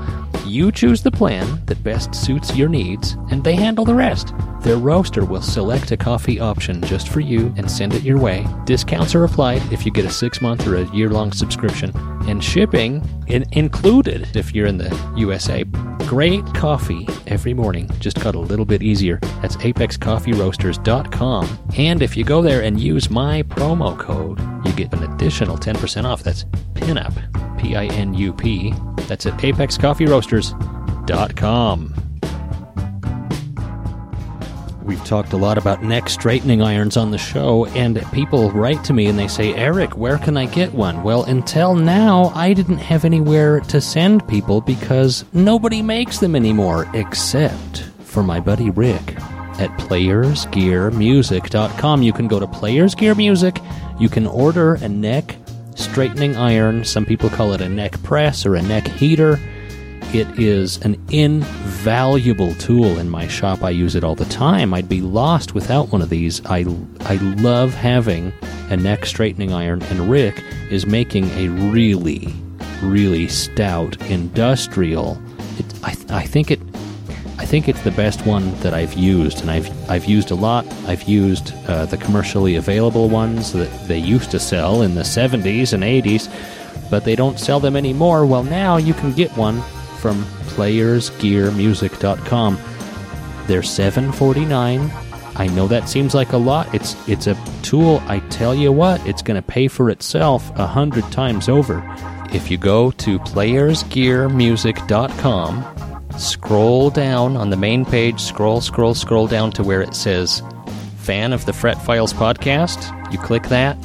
[0.45, 4.35] You choose the plan that best suits your needs, and they handle the rest.
[4.61, 8.45] Their roaster will select a coffee option just for you and send it your way.
[8.65, 11.91] Discounts are applied if you get a six month or a year long subscription,
[12.27, 15.63] and shipping in- included if you're in the USA.
[16.07, 19.19] Great coffee every morning, just got a little bit easier.
[19.41, 21.59] That's apexcoffeeroasters.com.
[21.77, 26.05] And if you go there and use my promo code, you get an additional 10%
[26.05, 26.23] off.
[26.23, 28.73] That's PINUP, P I N U P.
[29.07, 32.06] That's at apexcoffeeroasters.com.
[34.87, 38.93] We've talked a lot about neck straightening irons on the show, and people write to
[38.93, 41.03] me and they say, Eric, where can I get one?
[41.03, 46.89] Well, until now, I didn't have anywhere to send people because nobody makes them anymore,
[46.93, 49.17] except for my buddy Rick
[49.59, 52.01] at playersgearmusic.com.
[52.01, 53.59] You can go to Players Gear Music,
[53.99, 55.35] you can order a neck
[55.75, 56.85] straightening iron.
[56.85, 59.37] Some people call it a neck press or a neck heater.
[60.13, 61.76] It is an invaluable
[62.59, 63.63] tool in my shop.
[63.63, 64.73] I use it all the time.
[64.73, 66.45] I'd be lost without one of these.
[66.45, 66.65] I,
[67.01, 68.33] I love having
[68.69, 72.33] a neck straightening iron, and Rick is making a really,
[72.81, 75.21] really stout industrial.
[75.57, 76.59] It, I, I think it.
[77.39, 80.65] I think it's the best one that I've used, and I've I've used a lot.
[80.87, 85.71] I've used uh, the commercially available ones that they used to sell in the 70s
[85.71, 86.27] and 80s,
[86.89, 88.25] but they don't sell them anymore.
[88.25, 89.61] Well, now you can get one
[89.99, 90.25] from
[90.57, 92.57] playersgearmusic.com.
[93.45, 95.03] They're 7.49.
[95.39, 96.73] I know that seems like a lot.
[96.73, 98.01] It's it's a tool.
[98.07, 101.83] I tell you what, it's going to pay for itself a hundred times over.
[102.33, 109.51] If you go to playersgearmusic.com, scroll down on the main page, scroll, scroll, scroll down
[109.51, 110.41] to where it says
[110.97, 113.77] "Fan of the Fret Files podcast." You click that.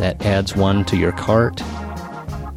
[0.00, 1.62] That adds one to your cart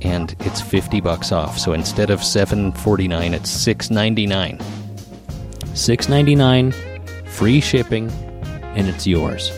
[0.02, 1.58] and it's 50 bucks off.
[1.58, 4.62] So instead of 7.49, it's 6.99.
[5.74, 8.10] 6.99, free shipping,
[8.76, 9.52] and it's yours.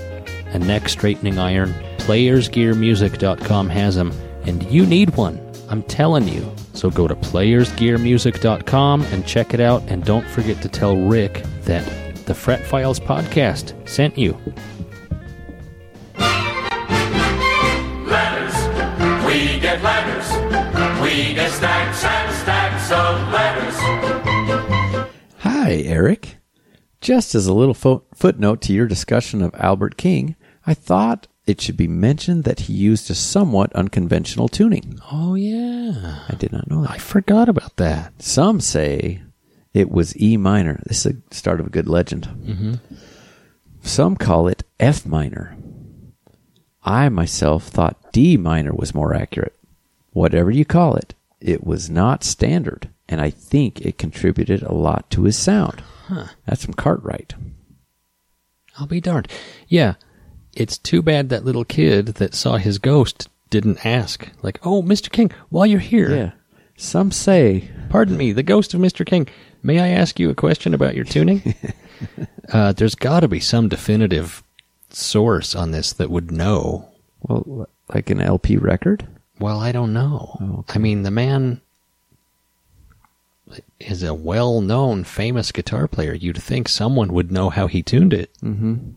[0.53, 1.73] A neck straightening iron.
[1.99, 4.11] Playersgearmusic.com has them,
[4.45, 5.39] and you need one.
[5.69, 6.53] I'm telling you.
[6.73, 11.85] So go to playersgearmusic.com and check it out, and don't forget to tell Rick that
[12.25, 14.37] the Fret Files podcast sent you.
[21.09, 23.73] We get stacks and stacks of letters.
[25.39, 26.37] Hi, Eric.
[27.01, 30.35] Just as a little fo- footnote to your discussion of Albert King,
[30.67, 34.99] I thought it should be mentioned that he used a somewhat unconventional tuning.
[35.11, 36.25] Oh, yeah.
[36.29, 36.91] I did not know that.
[36.91, 38.21] I forgot about that.
[38.21, 39.23] Some say
[39.73, 40.79] it was E minor.
[40.85, 42.25] This is the start of a good legend.
[42.25, 42.73] Mm-hmm.
[43.81, 45.57] Some call it F minor.
[46.83, 49.55] I myself thought D minor was more accurate.
[50.11, 55.09] Whatever you call it, it was not standard, and I think it contributed a lot
[55.11, 55.83] to his sound.
[56.45, 57.35] That's from Cartwright.
[58.77, 59.27] I'll be darned.
[59.67, 59.95] Yeah,
[60.53, 64.27] it's too bad that little kid that saw his ghost didn't ask.
[64.41, 65.11] Like, oh, Mr.
[65.11, 66.31] King, while you're here, Yeah.
[66.77, 69.05] Some say pardon me, the ghost of Mr.
[69.05, 69.27] King,
[69.61, 71.55] may I ask you a question about your tuning?
[72.53, 74.43] uh, there's got to be some definitive
[74.89, 76.89] source on this that would know.
[77.21, 79.07] Well, like an LP record?
[79.39, 80.37] Well, I don't know.
[80.41, 80.75] Oh, okay.
[80.75, 81.61] I mean, the man
[83.79, 86.13] is a well known, famous guitar player.
[86.13, 88.31] You'd think someone would know how he tuned it.
[88.43, 88.91] Mm-hmm.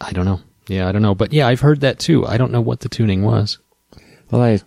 [0.00, 0.40] I don't know.
[0.68, 1.14] Yeah, I don't know.
[1.14, 2.26] But yeah, I've heard that too.
[2.26, 3.58] I don't know what the tuning was.
[4.30, 4.60] Well, I,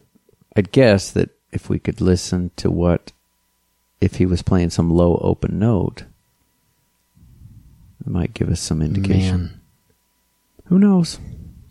[0.55, 3.11] I'd guess that if we could listen to what
[4.01, 6.05] if he was playing some low open note.
[8.01, 9.37] It might give us some indication.
[9.37, 9.61] Man,
[10.65, 11.19] Who knows?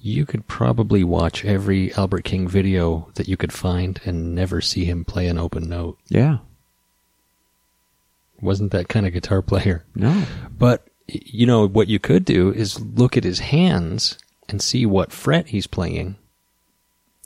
[0.01, 4.85] You could probably watch every Albert King video that you could find and never see
[4.85, 5.99] him play an open note.
[6.09, 6.39] Yeah.
[8.41, 9.85] Wasn't that kind of guitar player?
[9.95, 10.25] No.
[10.57, 15.13] But you know what you could do is look at his hands and see what
[15.13, 16.17] fret he's playing.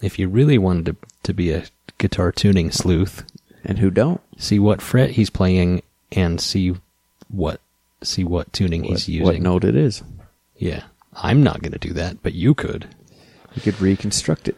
[0.01, 1.65] If you really wanted to to be a
[1.99, 3.25] guitar tuning sleuth,
[3.65, 4.21] And who don't?
[4.39, 6.75] see what fret he's playing and see
[7.29, 7.61] what
[8.03, 9.25] see what tuning he's using.
[9.25, 10.03] what note it is.
[10.57, 10.83] Yeah.
[11.15, 12.89] I'm not going to do that, but you could.
[13.55, 14.57] You could reconstruct it.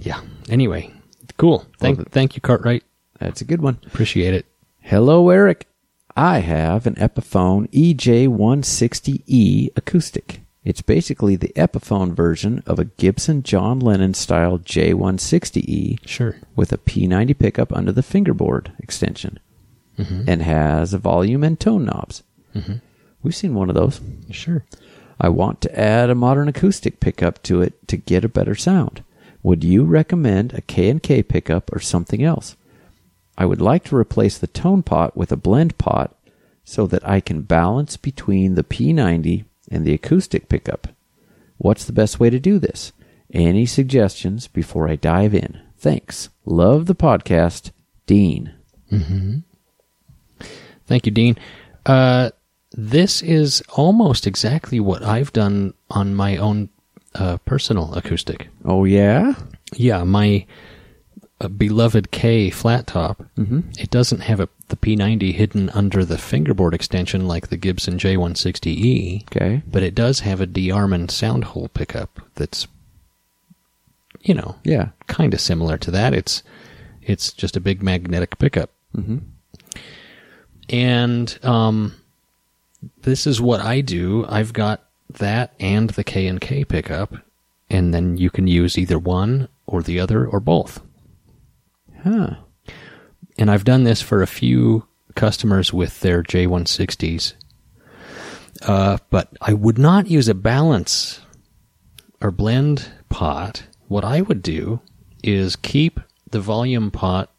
[0.00, 0.20] Yeah.
[0.48, 0.92] Anyway,
[1.36, 1.66] cool.
[1.78, 2.82] Thank thank you Cartwright.
[3.18, 3.78] That's a good one.
[3.86, 4.46] Appreciate it.
[4.80, 5.66] Hello, Eric.
[6.16, 10.40] I have an Epiphone E EJ160E acoustic.
[10.64, 16.36] It's basically the Epiphone version of a Gibson John Lennon style J160E Sure.
[16.56, 19.38] with a P90 pickup under the fingerboard extension
[19.98, 20.22] mm-hmm.
[20.26, 22.22] and has a volume and tone knobs.
[22.54, 22.74] Mm-hmm.
[23.22, 24.00] We've seen one of those.
[24.30, 24.64] Sure.
[25.18, 29.02] I want to add a modern acoustic pickup to it to get a better sound.
[29.42, 32.56] Would you recommend a K&K pickup or something else?
[33.38, 36.16] I would like to replace the tone pot with a blend pot
[36.64, 40.88] so that I can balance between the P90 and the acoustic pickup.
[41.58, 42.92] What's the best way to do this?
[43.32, 45.60] Any suggestions before I dive in?
[45.78, 46.28] Thanks.
[46.44, 47.70] Love the podcast,
[48.06, 48.52] Dean.
[50.86, 51.36] Thank you, Dean.
[51.84, 52.30] Uh,
[52.76, 56.68] this is almost exactly what I've done on my own
[57.14, 58.48] uh, personal acoustic.
[58.64, 59.34] Oh yeah?
[59.74, 60.46] Yeah, my
[61.40, 63.22] uh, beloved Kay flat top.
[63.36, 63.60] Mm-hmm.
[63.78, 69.24] It doesn't have a, the P90 hidden under the fingerboard extension like the Gibson J160E,
[69.24, 69.62] Okay.
[69.66, 72.66] but it does have a DeArmond sound hole pickup that's,
[74.22, 74.90] you know, Yeah.
[75.06, 76.12] kind of similar to that.
[76.14, 76.42] It's
[77.02, 78.70] it's just a big magnetic pickup.
[78.96, 79.22] Mhm.
[80.68, 81.94] And um,
[83.02, 84.24] this is what I do.
[84.28, 87.14] I've got that and the K and K pickup,
[87.70, 90.80] and then you can use either one or the other or both.
[92.02, 92.36] Huh.
[93.38, 97.34] And I've done this for a few customers with their J160s.
[98.62, 101.20] Uh, but I would not use a balance
[102.20, 103.64] or blend pot.
[103.88, 104.80] What I would do
[105.22, 107.30] is keep the volume pot,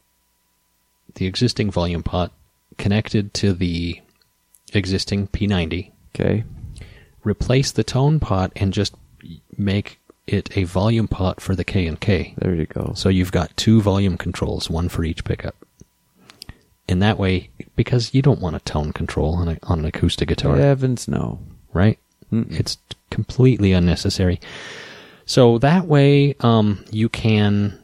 [1.16, 2.32] the existing volume pot,
[2.78, 4.02] connected to the
[4.74, 5.92] existing P90.
[6.16, 6.44] Okay.
[7.24, 8.96] Replace the tone pot and just
[9.58, 12.36] make it a volume pot for the K and K.
[12.38, 12.94] There you go.
[12.96, 15.56] So you've got two volume controls, one for each pickup.
[16.90, 20.30] And that way, because you don't want a tone control on, a, on an acoustic
[20.30, 21.40] guitar, Heavens no.
[21.74, 22.00] right?
[22.32, 22.78] It's
[23.10, 24.40] completely unnecessary.
[25.26, 27.78] So that way, um, you can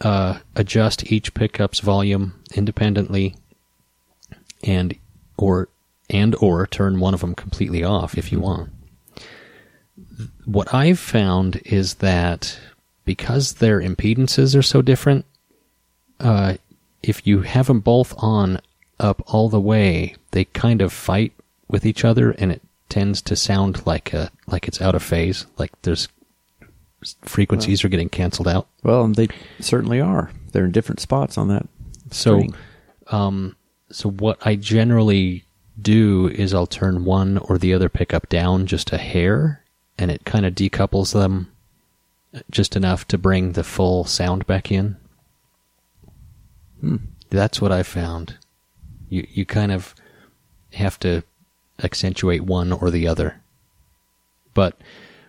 [0.00, 3.34] uh, adjust each pickup's volume independently,
[4.62, 4.96] and
[5.38, 5.68] or
[6.10, 8.70] and or turn one of them completely off if you want.
[10.44, 12.58] What I've found is that
[13.04, 15.24] because their impedances are so different,
[16.20, 16.54] uh,
[17.02, 18.60] if you have them both on
[19.00, 21.32] up all the way, they kind of fight
[21.68, 25.46] with each other, and it tends to sound like a like it's out of phase,
[25.58, 26.08] like there's
[27.22, 28.66] frequencies are getting canceled out.
[28.82, 29.28] Well, they
[29.60, 30.30] certainly are.
[30.52, 31.68] They're in different spots on that.
[32.10, 32.42] So,
[33.08, 33.54] um,
[33.90, 35.44] so what I generally
[35.80, 39.62] do is I'll turn one or the other pickup down just a hair,
[39.98, 41.50] and it kind of decouples them
[42.50, 44.96] just enough to bring the full sound back in.
[46.80, 46.96] Hmm.
[47.30, 48.36] That's what I found.
[49.08, 49.94] You you kind of
[50.74, 51.22] have to
[51.82, 53.40] accentuate one or the other.
[54.54, 54.76] But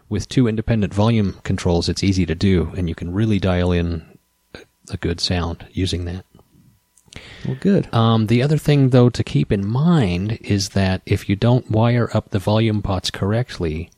[0.08, 4.18] with two independent volume controls, it's easy to do, and you can really dial in
[4.56, 4.60] a,
[4.92, 6.26] a good sound using that.
[7.46, 7.94] Well, good.
[7.94, 12.10] Um, the other thing, though, to keep in mind is that if you don't wire
[12.14, 13.90] up the volume pots correctly,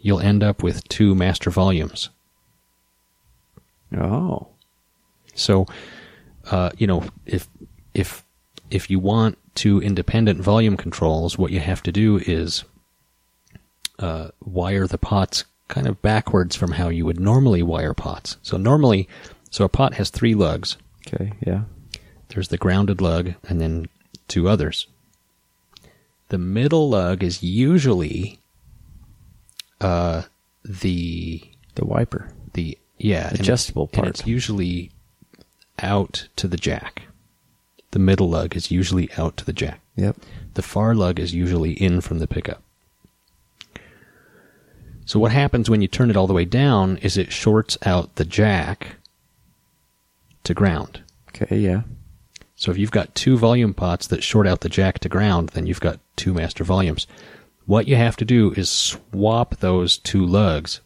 [0.00, 2.10] you'll end up with two master volumes.
[3.96, 4.48] Oh,
[5.34, 5.66] So,
[6.50, 7.48] uh, you know, if
[7.94, 8.24] if
[8.70, 12.64] if you want two independent volume controls, what you have to do is
[13.98, 18.36] uh, wire the pots kind of backwards from how you would normally wire pots.
[18.42, 19.08] So normally,
[19.50, 20.76] so a pot has three lugs.
[21.06, 21.62] okay, yeah.
[22.28, 23.86] There's the grounded lug and then
[24.28, 24.86] two others.
[26.28, 28.38] The middle lug is usually
[29.80, 30.22] uh,
[30.64, 31.42] the
[31.74, 32.30] The wiper.
[32.52, 34.08] the yeah Adjustable and part.
[34.08, 34.90] it's usually
[35.78, 37.02] out to the jack.
[37.92, 39.80] The middle lug is usually out to the jack.
[39.96, 40.16] Yep.
[40.54, 42.62] The far lug is usually in from the pickup.
[45.06, 48.16] So what happens when you turn it all the way down is it shorts out
[48.16, 48.96] the jack
[50.44, 51.00] to ground.
[51.28, 51.82] Okay, yeah.
[52.58, 55.66] So if you've got two volume pots that short out the jack to ground, then
[55.66, 57.06] you've got two master volumes.
[57.66, 60.80] What you have to do is swap those two lugs.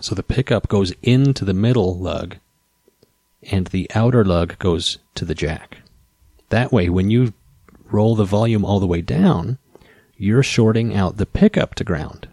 [0.00, 2.36] So the pickup goes into the middle lug
[3.50, 5.78] and the outer lug goes to the jack.
[6.50, 7.34] That way, when you
[7.90, 9.58] roll the volume all the way down,
[10.16, 12.28] you're shorting out the pickup to ground.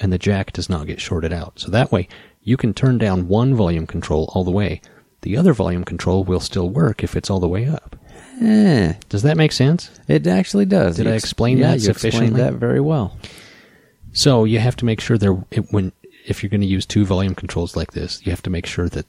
[0.00, 1.60] And the jack does not get shorted out.
[1.60, 2.08] So that way,
[2.42, 4.80] you can turn down one volume control all the way.
[5.22, 7.96] The other volume control will still work if it's all the way up.
[8.40, 9.90] Eh, Does that make sense?
[10.06, 10.96] it actually does.
[10.96, 13.16] Did You I ex- explain yeah, that you explained that very well.
[14.12, 15.92] So you have to make sure they're it, when
[16.26, 18.88] if you're going to use two volume controls like this, you have to make sure
[18.88, 19.06] that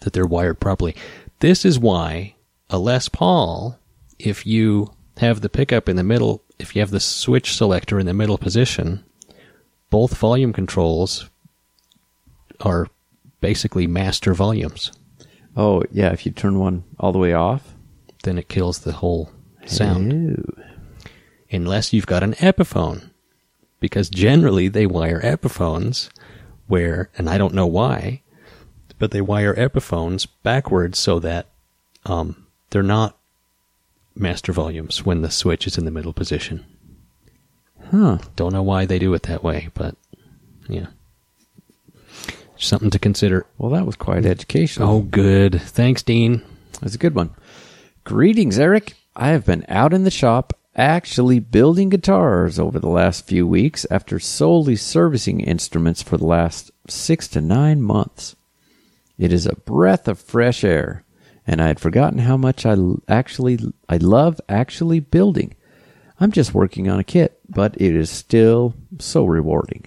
[0.00, 0.94] that they're wired properly.
[1.40, 2.34] This is why
[2.68, 3.78] a Les Paul,
[4.18, 8.06] if you have the pickup in the middle, if you have the switch selector in
[8.06, 9.04] the middle position,
[9.90, 11.30] both volume controls
[12.60, 12.88] are
[13.40, 14.92] basically master volumes.
[15.56, 17.74] Oh, yeah, if you turn one all the way off.
[18.22, 19.30] Then it kills the whole
[19.66, 20.54] sound.
[21.50, 23.10] Unless you've got an Epiphone.
[23.78, 26.10] Because generally they wire Epiphones
[26.66, 28.22] where, and I don't know why,
[28.98, 31.46] but they wire Epiphones backwards so that
[32.04, 33.16] um, they're not
[34.14, 36.64] master volumes when the switch is in the middle position.
[37.90, 38.18] Huh.
[38.34, 39.94] Don't know why they do it that way, but
[40.68, 40.86] yeah.
[42.58, 43.46] Something to consider.
[43.58, 44.88] Well, that was quite educational.
[44.90, 45.60] Oh, good.
[45.60, 46.42] Thanks, Dean.
[46.80, 47.34] That's a good one.
[48.04, 48.94] Greetings, Eric.
[49.14, 53.86] I have been out in the shop actually building guitars over the last few weeks
[53.90, 58.36] after solely servicing instruments for the last six to nine months.
[59.18, 61.02] It is a breath of fresh air,
[61.46, 62.76] and I had forgotten how much I
[63.08, 65.54] actually I love actually building.
[66.20, 69.86] I'm just working on a kit, but it is still so rewarding.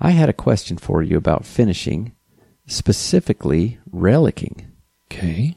[0.00, 2.12] I had a question for you about finishing,
[2.66, 4.66] specifically relicking.
[5.10, 5.56] Okay.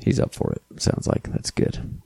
[0.00, 0.80] He's up for it.
[0.80, 2.00] Sounds like that's good.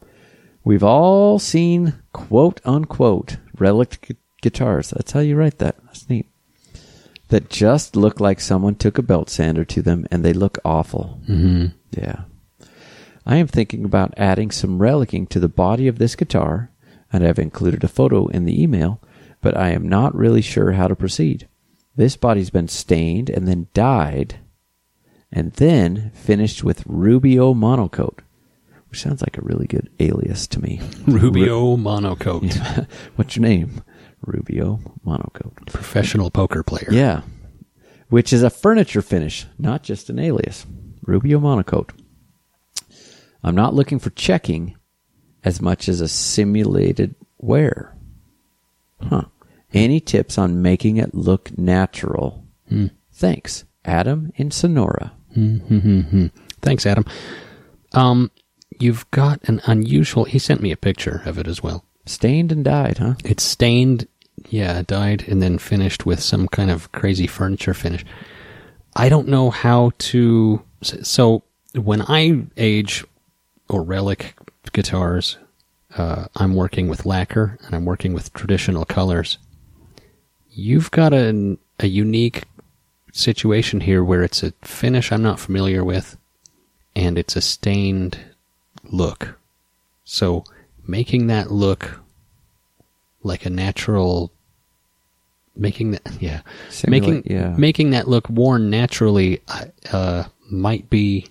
[0.65, 4.91] We've all seen quote unquote relic gu- guitars.
[4.91, 5.77] That's how you write that.
[5.85, 6.27] That's neat.
[7.29, 11.21] That just look like someone took a belt sander to them and they look awful.
[11.29, 11.67] Mm-hmm.
[11.93, 12.23] Yeah.
[13.27, 16.71] I am thinking about adding some relicking to the body of this guitar,
[17.13, 19.01] and I've included a photo in the email,
[19.45, 21.47] but I am not really sure how to proceed.
[21.95, 24.41] This body's been stained and then dyed,
[25.31, 28.21] and then finished with Rubio monocoat,
[28.89, 30.81] which sounds like a really good alias to me.
[31.07, 32.57] Rubio Monocoat.
[32.57, 32.87] Yeah.
[33.17, 33.83] What's your name?
[34.23, 35.67] Rubio monocoat.
[35.67, 36.89] Professional poker player.
[36.91, 37.21] Yeah.
[38.09, 40.65] Which is a furniture finish, not just an alias.
[41.03, 41.91] Rubio monocoat.
[43.43, 44.77] I'm not looking for checking
[45.45, 47.95] as much as a simulated wear.
[49.03, 49.25] Huh.
[49.75, 52.45] Any tips on making it look natural?
[53.12, 53.64] Thanks.
[53.85, 55.12] Adam in Sonora.
[55.37, 56.27] Mm-hmm.
[56.62, 57.05] Thanks, Adam.
[57.93, 58.31] Um,
[58.79, 60.25] you've got an unusual.
[60.25, 61.85] He sent me a picture of it as well.
[62.07, 63.14] Stained and dyed, huh?
[63.25, 64.07] It's stained,
[64.49, 68.05] yeah, dyed, and then finished with some kind of crazy furniture finish.
[68.97, 70.62] I don't know how to.
[70.83, 71.43] So
[71.75, 73.05] when I age
[73.68, 74.35] or relic
[74.72, 75.39] guitars,
[75.97, 79.39] uh, I'm working with lacquer and I'm working with traditional colors.
[80.55, 82.45] You've got a, a unique
[83.13, 86.17] situation here where it's a finish I'm not familiar with
[86.97, 88.19] and it's a stained
[88.85, 89.39] look.
[90.05, 90.45] So
[90.87, 92.01] making that look
[93.23, 94.31] like a natural
[95.57, 97.55] making that yeah Simulate- making yeah.
[97.57, 99.41] making that look worn naturally
[99.93, 101.27] uh, might be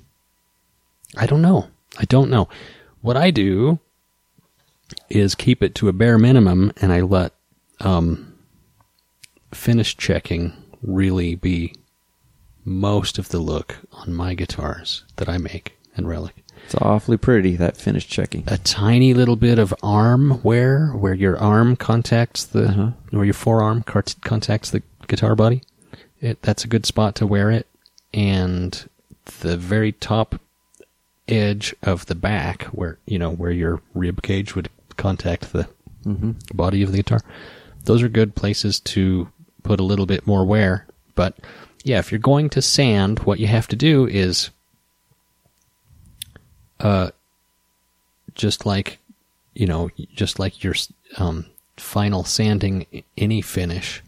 [1.16, 1.68] I don't know.
[2.00, 2.50] I don't know.
[3.02, 3.80] What I do
[5.10, 7.34] is keep it to a bare minimum and I let
[7.80, 8.33] um,
[9.56, 11.74] finish checking really be
[12.66, 16.44] most of the look on my guitars that I make and relic.
[16.66, 18.44] It's awfully pretty, that finish checking.
[18.48, 22.92] A tiny little bit of arm wear where your arm contacts the, Uh-huh.
[23.12, 25.62] or your forearm contacts the guitar body.
[26.22, 27.68] It, that's a good spot to wear it.
[28.14, 28.88] And
[29.42, 30.40] the very top
[31.28, 35.68] edge of the back where, you know, where your rib cage would contact the
[36.06, 36.36] Mhm.
[36.56, 37.20] body of the guitar.
[37.86, 39.28] Those are good places to
[39.64, 40.86] put a little bit more wear.
[41.16, 41.36] But
[41.84, 44.50] yeah, if you're going to sand, what you have to do is
[46.80, 47.10] uh,
[48.36, 49.00] just like
[49.54, 50.76] you know, just like your
[51.18, 51.46] um,
[51.78, 52.86] final sanding
[53.18, 54.02] any finish,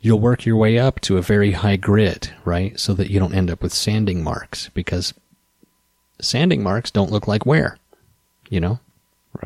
[0.00, 2.78] you'll work your way up to a very high grit, right?
[2.78, 5.14] So that you don't end up with sanding marks because
[6.20, 7.78] sanding marks don't look like wear,
[8.48, 8.80] you know.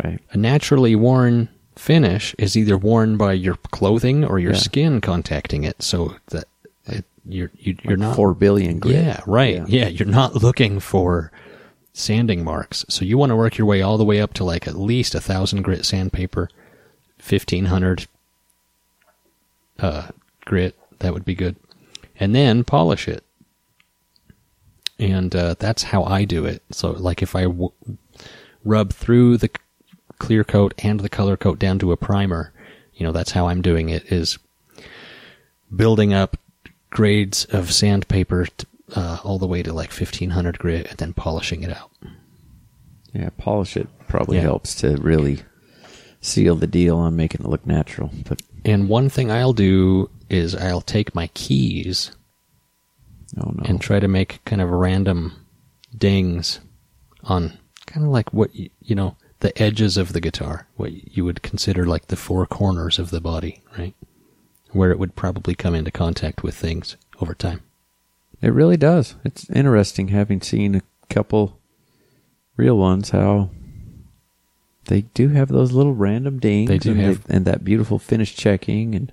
[0.05, 0.21] Right.
[0.33, 4.59] A naturally worn finish is either worn by your clothing or your Yeah.
[4.59, 6.45] skin contacting it, so that
[6.87, 8.97] it, you're you, you're not Four billion grit.
[8.97, 9.55] Yeah, right.
[9.57, 9.65] Yeah.
[9.69, 9.89] Yeah.
[9.89, 11.31] you're not looking for
[11.93, 12.85] sanding marks.
[12.89, 15.15] So you want to work your way all the way up to like at least
[15.15, 16.49] a thousand grit sandpaper,
[17.19, 18.07] fifteen hundred
[19.79, 20.09] uh,
[20.45, 20.75] grit.
[20.99, 21.57] That would be good,
[22.19, 23.23] and then polish it.
[24.99, 26.61] And uh, that's how I do it.
[26.73, 27.71] So, like, if I w-
[28.65, 29.49] rub through the
[30.19, 32.53] clear coat and the color coat down to a primer,
[32.95, 34.11] you know, that's how I'm doing it.
[34.13, 34.39] Is
[35.75, 36.37] building up
[36.91, 41.63] grades of sandpaper t- uh, all the way to like 1500 grit and then polishing
[41.63, 41.91] it out.
[43.13, 44.45] Yeah, polish it probably Yeah.
[44.45, 45.41] helps to really
[46.21, 48.11] seal the deal on making it look natural.
[48.29, 52.11] But And one thing I'll do is I'll take my keys
[53.39, 55.33] oh no, and try to make kind of random
[55.97, 56.61] dings
[57.25, 61.25] on kind of like what y- you know the edges of the guitar, what you
[61.25, 63.95] would consider like the four corners of the body, right?
[64.73, 67.61] Where it would probably come into contact with things over time.
[68.43, 69.15] it really does.
[69.25, 71.59] It's interesting having seen a couple
[72.57, 73.51] real ones how
[74.87, 76.69] they do have those little random dings.
[76.69, 79.13] They do and, have- and that beautiful finish checking, and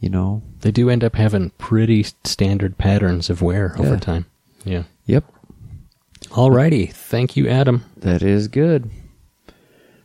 [0.00, 4.26] you know, They do end up having pretty standard patterns of wear over time.
[4.64, 4.84] Yeah.
[5.06, 5.24] yep,
[6.30, 6.92] Alrighty.
[6.92, 7.84] Thank you, Adam.
[7.96, 8.90] That is good.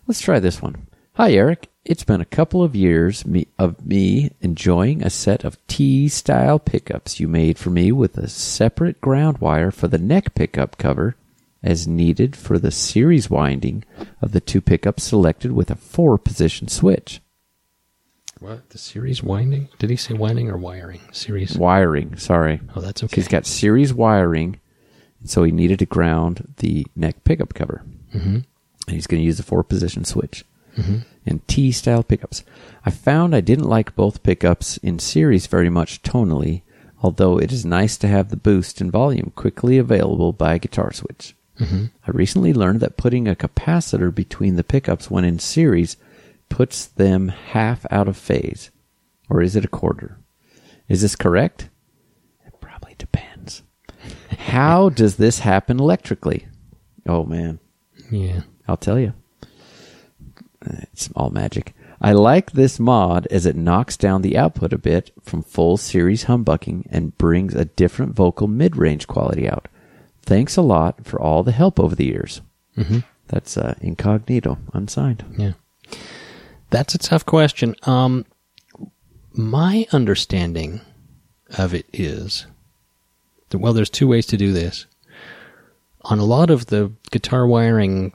[0.05, 0.87] Let's try this one.
[1.13, 1.69] Hi, Eric.
[1.85, 6.59] It's been a couple of years me, of me enjoying a set of T style
[6.59, 11.15] pickups you made for me with a separate ground wire for the neck pickup cover
[11.61, 13.83] as needed for the series winding
[14.21, 17.21] of the two pickups selected with a four position switch.
[18.39, 18.69] What?
[18.71, 19.69] The series winding?
[19.79, 20.99] Did he say winding or wiring?
[21.13, 21.57] Series.
[21.57, 22.59] Wiring, sorry.
[22.75, 23.15] Oh, that's okay.
[23.15, 24.59] He's got series wiring,
[25.23, 27.83] so he needed to ground the neck pickup cover.
[28.13, 28.39] Mm-hmm.
[28.87, 30.43] And he's going to use a four position switch
[31.25, 32.43] and T style pickups.
[32.85, 36.63] I found I didn't like both pickups in series very much tonally,
[37.01, 40.91] although it is nice to have the boost and volume quickly available by a guitar
[40.91, 41.35] switch.
[41.59, 41.85] Mm-hmm.
[42.07, 45.95] I recently learned that putting a capacitor between the pickups when in series
[46.49, 48.71] puts them half out of phase.
[49.29, 50.17] Or is it a quarter?
[50.89, 51.69] Is this correct?
[52.45, 53.61] It probably depends.
[54.39, 56.47] How does this happen electrically?
[57.07, 57.59] Oh man,
[58.11, 58.41] Yeah.
[58.67, 59.13] I'll tell you.
[60.65, 61.73] It's all magic.
[62.01, 66.25] I like this mod as it knocks down the output a bit from full series
[66.25, 69.67] humbucking and brings a different vocal mid range quality out.
[70.21, 72.41] Thanks a lot for all the help over the years.
[72.77, 72.99] Mm-hmm.
[73.27, 75.23] That's uh, incognito, unsigned.
[75.37, 75.53] Yeah.
[76.69, 77.75] That's a tough question.
[77.83, 78.25] Um,
[79.31, 80.81] my understanding
[81.57, 82.47] of it is
[83.49, 84.87] that, well, there's two ways to do this.
[86.01, 88.13] On a lot of the guitar wiring,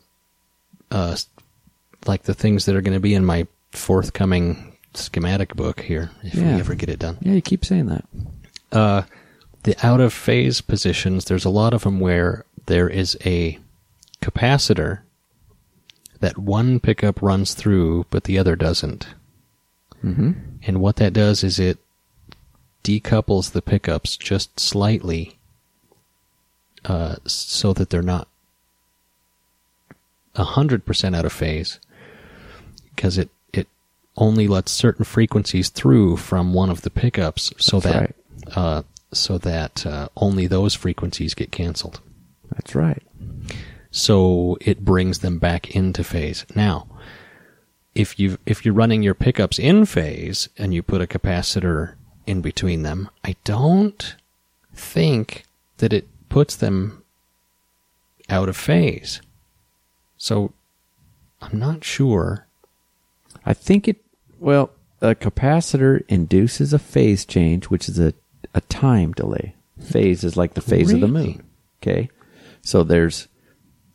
[0.90, 1.16] uh,
[2.06, 6.34] like the things that are going to be in my forthcoming schematic book here, if
[6.34, 6.54] Yeah.
[6.54, 7.18] we ever get it done.
[7.20, 8.04] Yeah, you keep saying that.
[8.72, 9.02] uh,
[9.64, 13.58] the out of phase positions, there's a lot of them where there is a
[14.22, 15.00] capacitor
[16.20, 19.08] that one pickup runs through, but the other doesn't.
[20.04, 20.32] Mm-hmm.
[20.62, 21.78] And what that does is it
[22.84, 25.38] decouples the pickups just slightly
[26.84, 28.28] uh, so that they're not
[30.38, 31.78] 100% out of phase
[32.94, 33.66] because it, it
[34.16, 38.56] only lets certain frequencies through from one of the pickups so That's that right.
[38.56, 38.82] uh,
[39.12, 42.00] so that uh, only those frequencies get canceled.
[42.52, 43.02] That's right.
[43.90, 46.44] So it brings them back into phase.
[46.54, 46.86] Now,
[47.94, 51.94] if you if you're running your pickups in phase and you put a capacitor
[52.26, 54.14] in between them, I don't
[54.74, 55.44] think
[55.78, 57.02] that it puts them
[58.28, 59.20] out of phase.
[60.18, 60.52] So
[61.40, 62.46] I'm not sure.
[63.46, 63.96] I think it,
[64.38, 68.12] well, a capacitor induces a phase change, which is a,
[68.54, 69.54] a time delay.
[69.80, 71.42] Phase is like the phase of the moon.
[71.80, 72.10] Okay.
[72.62, 73.28] So there's,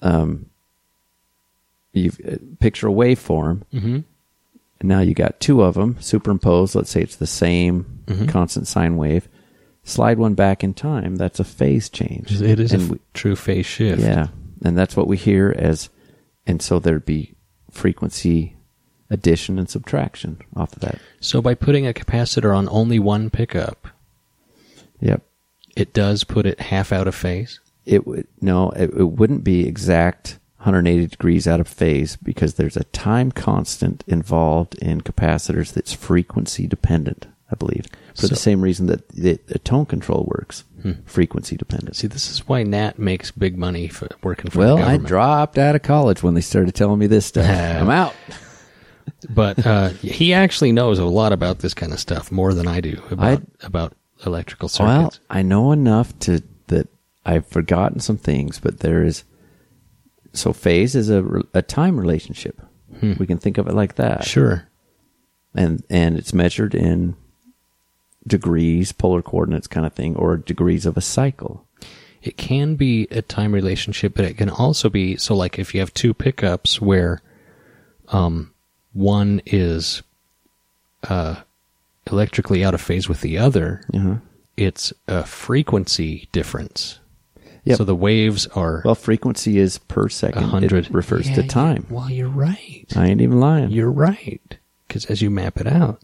[0.02, 0.46] um,
[1.92, 3.96] you uh, picture a waveform, Mm-hmm.
[3.96, 4.06] and
[4.90, 6.74] now you got two of them superimposed.
[6.76, 8.30] Let's say it's the same Mhm.
[8.30, 9.28] constant sine wave.
[9.84, 11.18] Slide one back in time.
[11.18, 12.42] That's a phase change.
[12.42, 14.02] It is a And f- we- true phase shift.
[14.02, 14.28] yeah,
[14.64, 15.90] and that's what we hear as,
[16.46, 17.36] and so there'd be
[17.72, 18.56] frequency
[19.10, 21.00] addition and subtraction off of that.
[21.20, 23.88] So by putting a capacitor on only one pickup,
[25.00, 25.22] Yep.
[25.76, 27.60] it does put it half out of phase.
[27.86, 32.78] It would no, it, it wouldn't be exact 180 degrees out of phase because there's
[32.78, 37.28] a time constant involved in capacitors that's frequency dependent.
[37.52, 37.86] I believe
[38.16, 40.64] for the same reason that the, the tone control works,
[41.06, 41.96] frequency dependent.
[41.96, 45.58] See, this is why Nat makes big money for working for well, the I dropped
[45.58, 47.50] out of college when they started telling me this stuff.
[47.82, 48.16] I'm out.
[49.30, 52.82] but uh, he actually knows a lot about this kind of stuff more than I
[52.82, 53.94] do about about
[54.26, 55.20] electrical circuits.
[55.20, 55.38] Well.
[55.38, 56.90] I know enough to that
[57.26, 59.24] I've forgotten some things, but there is.
[60.34, 61.24] So phase is a,
[61.54, 62.60] a time relationship.
[63.02, 64.24] We can think of it like that.
[64.24, 64.70] sure.
[65.56, 67.16] and and it's measured in
[68.26, 71.66] degrees, polar coordinates, kind of thing, or degrees of a cycle.
[72.22, 75.36] It can be a time relationship, but it can also be so.
[75.36, 77.22] Like if you have two pickups where,
[78.10, 78.52] um,
[78.94, 80.04] one is,
[81.10, 81.42] uh,
[82.10, 84.16] electrically out of phase with the other, Uh-huh.
[84.56, 87.00] it's a frequency difference.
[87.66, 87.78] Yep.
[87.78, 90.44] So the waves are Well, frequency is per second.
[90.44, 90.94] hundred.
[90.94, 91.88] Refers Yeah, to time.
[91.90, 92.86] well, you're right.
[92.96, 93.72] I ain't even lying.
[93.72, 94.58] You're right.
[94.88, 96.02] Because as you map it out,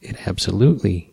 [0.00, 1.09] it absolutely.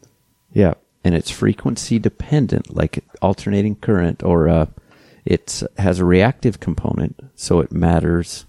[0.58, 4.66] Yeah, and it's frequency dependent, like alternating current, or uh,
[5.24, 8.48] it has a reactive component, so it matters.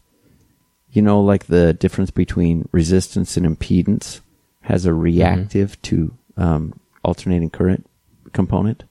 [0.90, 4.20] You know, like the difference between resistance and impedance
[4.62, 7.86] has a reactive to um, alternating current
[8.32, 8.84] component.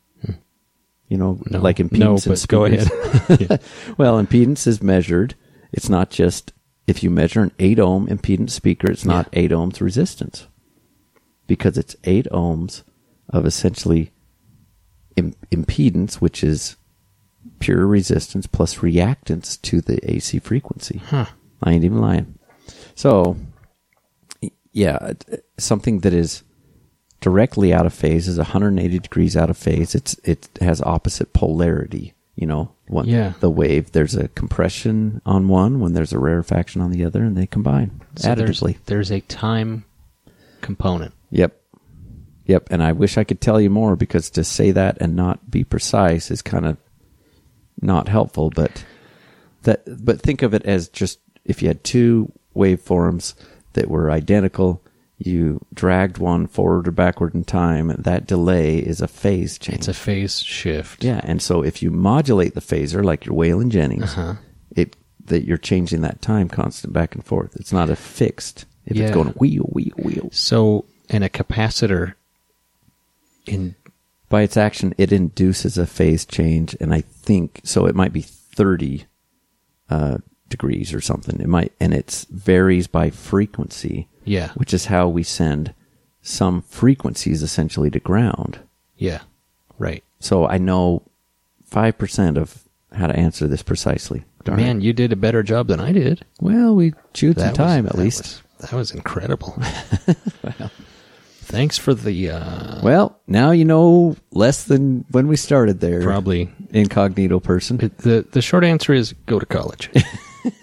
[1.10, 1.60] You know, No.
[1.60, 2.28] like impedance.
[2.28, 2.88] No, but go ahead.
[3.98, 5.34] well, impedance is measured.
[5.74, 6.54] It's not just
[6.86, 10.46] if you measure an eight ohm impedance speaker, it's not eight ohms resistance
[11.48, 12.84] because it's eight ohms
[13.30, 14.12] of essentially
[15.16, 16.76] Im- impedance, which is
[17.60, 21.02] pure resistance plus reactance to the AC frequency.
[21.06, 21.26] Huh.
[21.64, 22.38] I ain't even lying.
[22.94, 23.36] So,
[24.72, 25.14] yeah, uh,
[25.58, 26.44] something that is
[27.20, 29.96] directly out of phase is 180 degrees out of phase.
[29.96, 32.14] It's it has opposite polarity.
[32.36, 33.34] You know, one, Yeah.
[33.40, 33.92] the wave.
[33.94, 38.00] There's a compression on one when there's a rarefaction on the other, and they combine
[38.16, 38.78] So there's, additively.
[38.86, 39.86] there's a time
[40.62, 41.16] component.
[41.32, 41.60] Yep.
[42.48, 42.68] Yep.
[42.72, 45.64] And I wish I could tell you more because to say that and not be
[45.64, 46.78] precise is kind of
[47.82, 48.50] not helpful.
[48.50, 48.84] But
[49.64, 53.34] that, but think of it as just if you had two waveforms
[53.74, 54.82] that were identical,
[55.20, 57.88] you dragged one forward or backward in time.
[57.98, 59.80] That delay is a phase change.
[59.80, 61.04] It's a phase shift.
[61.04, 61.22] yeah.
[61.24, 64.36] And so if you modulate the phaser like your Waylon Jennings, Uh-huh.
[64.76, 64.96] it
[65.26, 67.56] that you're changing that time constant back and forth.
[67.58, 68.66] It's not a fixed.
[68.86, 69.08] If Yeah.
[69.08, 70.30] it's going wheel, wheel, wheel.
[70.32, 72.14] So, and a capacitor
[73.48, 73.76] in
[74.30, 77.86] by its action, it induces a phase change, and I think so.
[77.86, 79.06] It might be thirty
[79.90, 80.18] uh,
[80.50, 81.40] degrees or something.
[81.40, 85.74] It might, and it varies by frequency, yeah, which is how we send
[86.22, 88.60] some frequencies essentially to ground.
[88.98, 89.22] yeah,
[89.80, 90.04] right.
[90.20, 91.04] So I know
[91.64, 94.26] five percent of how to answer this precisely.
[94.44, 94.84] Darn Man, it.
[94.84, 96.26] you did a better job than I did.
[96.42, 98.20] well, we chewed some That was- time at that least.
[98.24, 99.56] was- that was incredible.
[101.48, 106.02] Thanks for the uh, Well, now you know less than when we started there.
[106.04, 106.50] probably.
[106.72, 107.78] incognito person.
[107.78, 109.90] The the short answer is go to college.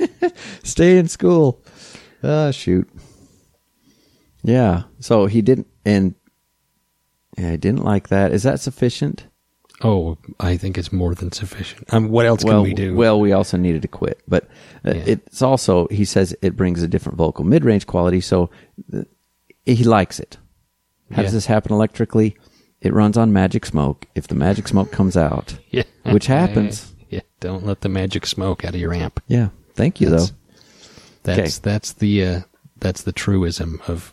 [0.62, 1.62] Stay in school.
[2.22, 2.86] Ah, shoot.
[4.42, 4.82] Yeah.
[5.00, 6.14] So he didn't, and
[7.38, 8.32] yeah, I didn't like that.
[8.32, 9.26] Is that sufficient?
[9.82, 11.92] oh, I think it's more than sufficient.
[11.92, 12.94] Um, what else well, can we do?
[12.94, 14.44] well, we also needed to quit, but
[14.86, 18.50] uh, it's also he says it brings a different vocal mid-range quality, so
[18.94, 19.02] uh,
[19.64, 20.38] he likes it.
[21.12, 22.36] How does this happen electrically?
[22.80, 24.06] It runs on magic smoke.
[24.14, 26.92] If the magic smoke comes out, yeah, which happens.
[27.08, 29.22] Yeah, don't let the magic smoke out of your amp.
[29.26, 29.48] yeah.
[29.74, 30.36] Thank you, That's- though.
[31.34, 32.40] That's that's the uh,
[32.78, 34.12] that's the truism of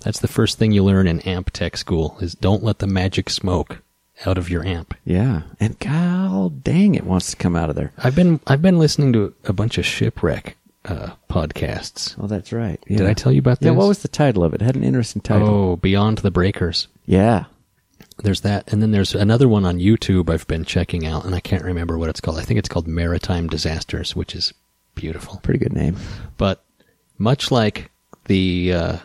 [0.00, 3.28] that's the first thing you learn in amp tech school is don't let the magic
[3.30, 3.82] smoke
[4.24, 4.94] out of your amp.
[5.04, 7.92] Yeah, and god dang, it wants to come out of there.
[7.98, 12.16] I've been I've been listening to a bunch of shipwreck uh, podcasts.
[12.18, 12.82] Oh, that's right.
[12.86, 13.66] Did I tell you about this?
[13.66, 14.60] Yeah, what was the title of it?
[14.60, 15.48] it had an interesting title.
[15.48, 16.88] Oh, Beyond the Breakers.
[17.06, 17.44] Yeah.
[18.18, 21.40] There's that, and then there's another one on YouTube I've been checking out, and I
[21.40, 22.38] can't remember what it's called.
[22.38, 24.52] I think it's called Maritime Disasters, which is
[24.94, 25.40] beautiful.
[25.42, 25.96] Pretty good name.
[26.36, 26.62] But
[27.18, 27.90] much like
[28.26, 28.96] the uh,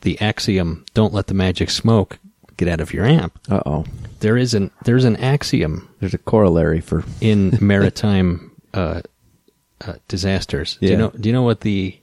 [0.00, 2.18] the axiom, "Don't let the magic smoke
[2.56, 3.84] get out of your amp," Uh oh.
[4.18, 9.02] there is an there's an axiom There's a corollary for in maritime uh,
[9.80, 10.76] uh, disasters.
[10.80, 11.10] Do you know?
[11.10, 11.98] Do you know what the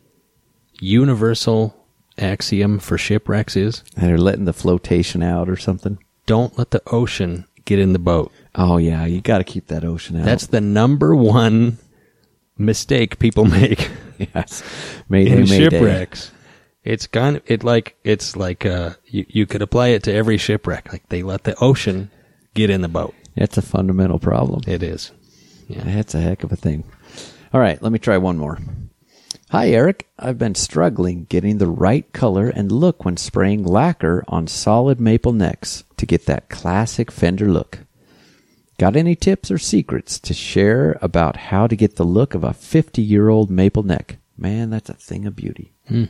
[0.80, 1.76] universal
[2.18, 3.84] axiom for shipwrecks is?
[3.96, 5.98] they're letting the flotation out or something.
[6.26, 8.32] Don't let the ocean get in the boat.
[8.56, 10.26] Oh yeah, you got to keep that ocean out.
[10.26, 11.78] That's the number one
[12.58, 14.64] mistake people make yes.
[15.10, 15.70] Mayday, in mayday.
[15.70, 16.32] shipwrecks.
[16.84, 20.38] It's kind of it like it's like uh you, you could apply it to every
[20.38, 20.92] shipwreck.
[20.92, 22.10] Like they let the ocean
[22.54, 23.14] get in the boat.
[23.36, 24.62] That's a fundamental problem.
[24.66, 25.12] It is.
[25.68, 25.84] Yeah.
[25.84, 26.86] That's a heck of a thing.
[27.58, 28.60] All right, let me try one more.
[29.50, 30.08] Hi, Eric.
[30.20, 35.34] I've been struggling getting the right color and look when spraying lacquer on solid maple
[35.34, 37.80] necks to get that classic Fender look.
[38.78, 42.54] Got any tips or secrets to share about how to get the look of a
[42.54, 44.18] 50 year old maple neck?
[44.38, 45.74] Man, that's a thing of beauty.
[45.88, 46.04] Hmm.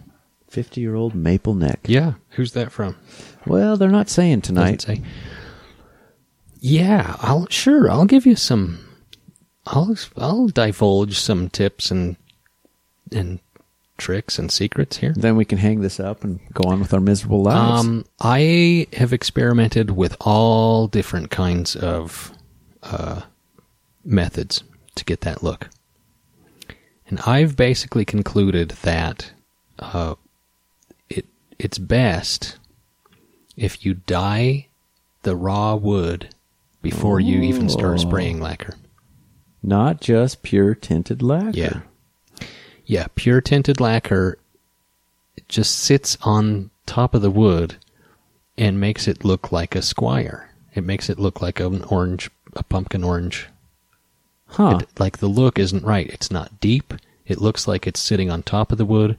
[0.50, 1.80] 50 year old maple neck.
[1.86, 2.16] Yeah.
[2.32, 2.98] Who's that from?
[3.46, 4.80] Well, they're not saying tonight.
[4.80, 5.10] Doesn't say.
[6.60, 8.87] Yeah, I'll sure I'll give you some.
[9.68, 12.16] I'll I'll divulge some tips and
[13.12, 13.40] and
[13.98, 15.14] tricks and secrets here.
[15.16, 17.86] Then we can hang this up and go on with our miserable lives.
[17.86, 22.32] Um, I have experimented with all different kinds of
[22.84, 23.22] uh,
[24.06, 24.64] methods
[24.96, 25.70] to get that look,
[27.08, 29.32] and I've basically concluded that
[29.80, 30.16] uh,
[31.10, 31.26] it
[31.60, 32.58] it's best
[33.56, 34.68] if you dye
[35.24, 36.30] the raw wood
[36.82, 38.76] before you even start spraying lacquer.
[39.68, 41.58] Not just pure tinted lacquer.
[41.58, 41.80] Yeah.
[42.86, 44.38] Yeah, pure tinted lacquer
[45.36, 47.76] it just sits on top of the wood
[48.58, 50.46] and makes it look like a Squier.
[50.74, 53.48] It makes it look like an orange, a pumpkin orange.
[54.48, 54.80] Huh.
[54.82, 56.08] It- like the look isn't right.
[56.10, 56.94] It's not deep.
[57.28, 59.18] It looks like it's sitting on top of the wood.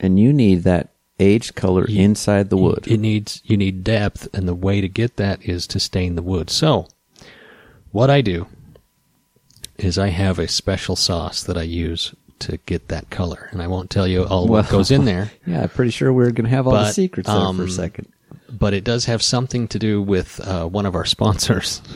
[0.00, 0.88] and you need that
[1.18, 2.84] aged color You- inside the wood.
[2.86, 6.22] It needs you need depth, and the way to get that is to stain the
[6.22, 6.48] wood.
[6.50, 6.86] So,
[7.90, 8.46] what I do
[9.78, 13.66] is I have a special sauce that I use to get that color, and I
[13.66, 15.30] won't tell you all what goes in there.
[15.46, 17.60] yeah, I'm pretty sure we're going to have all the But, secrets there for um,
[17.60, 18.12] a second.
[18.50, 21.80] but it does have something to do with uh, one of our sponsors.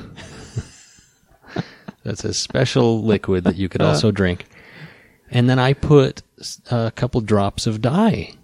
[2.04, 4.46] That's a special liquid that you could also drink.
[5.30, 6.22] And then I put
[6.70, 8.34] a couple drops of dye.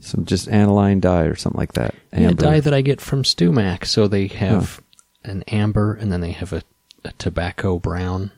[0.00, 1.94] Some just aniline dye or something like that.
[2.12, 3.84] Yeah, dye that I get from StewMac.
[3.84, 4.80] So they have
[5.24, 6.62] an amber and then they have a,
[7.04, 8.32] a tobacco brown.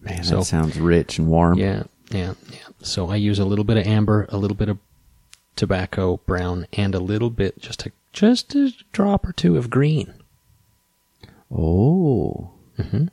[0.00, 1.58] Man, that sounds rich and warm.
[1.58, 2.58] Yeah, yeah, yeah.
[2.82, 4.78] So I use a little bit of amber, a little bit of
[5.56, 10.14] tobacco brown, and a little bit, just a just a drop or two of green.
[11.50, 12.50] Oh.
[12.78, 13.08] Mhm.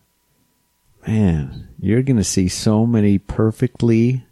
[1.08, 4.24] Man, you're going to see so many perfectly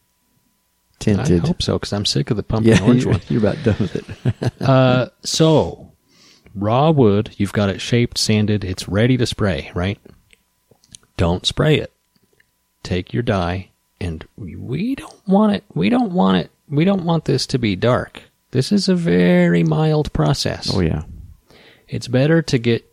[1.00, 1.44] tinted.
[1.44, 3.22] I hope so, because I'm sick of the pumpkin yeah, orange you're, one.
[3.28, 4.54] you're about done with it.
[4.62, 5.92] Uh, so
[6.56, 10.00] raw wood, you've got it shaped, sanded, it's ready to spray, right?
[11.18, 11.92] Don't spray it.
[12.84, 13.70] Take your dye,
[14.00, 15.64] and we- don't want it.
[15.74, 16.52] We don't want it.
[16.70, 18.24] We don't want this to be dark.
[18.52, 20.72] This is a very mild process.
[20.74, 21.04] oh, yeah.
[21.88, 22.86] It's better to get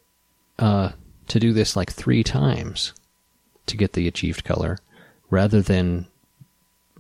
[0.59, 0.91] uh,
[1.28, 2.93] to do this like three times
[3.66, 4.78] to get the achieved color
[5.30, 6.07] rather than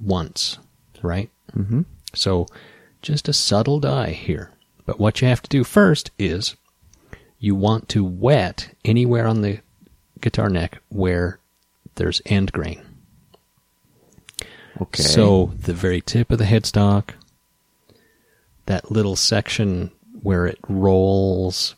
[0.00, 0.58] once,
[1.02, 1.28] right?
[1.56, 1.82] Mm-hmm.
[2.14, 2.46] So
[3.02, 4.52] just a subtle dye here.
[4.86, 6.54] But what you have to do first is
[7.40, 9.58] you want to wet anywhere on the
[10.20, 11.38] guitar neck where
[11.98, 12.80] there's end grain.
[14.80, 15.02] Okay.
[15.02, 17.10] So the very tip of the headstock,
[18.66, 19.90] that little section
[20.22, 21.74] where it rolls,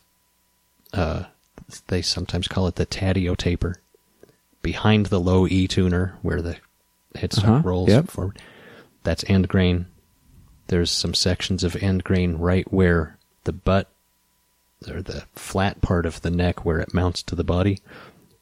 [0.93, 1.23] uh,
[1.87, 3.75] they sometimes call it the tadio taper,
[4.61, 6.57] behind the low E tuner where the
[7.15, 8.07] headstock Uh-huh, rolls yep.
[8.09, 8.39] forward.
[9.03, 9.87] That's end grain.
[10.67, 13.89] There's some sections of end grain right where the butt
[14.87, 17.79] or the flat part of the neck where it mounts to the body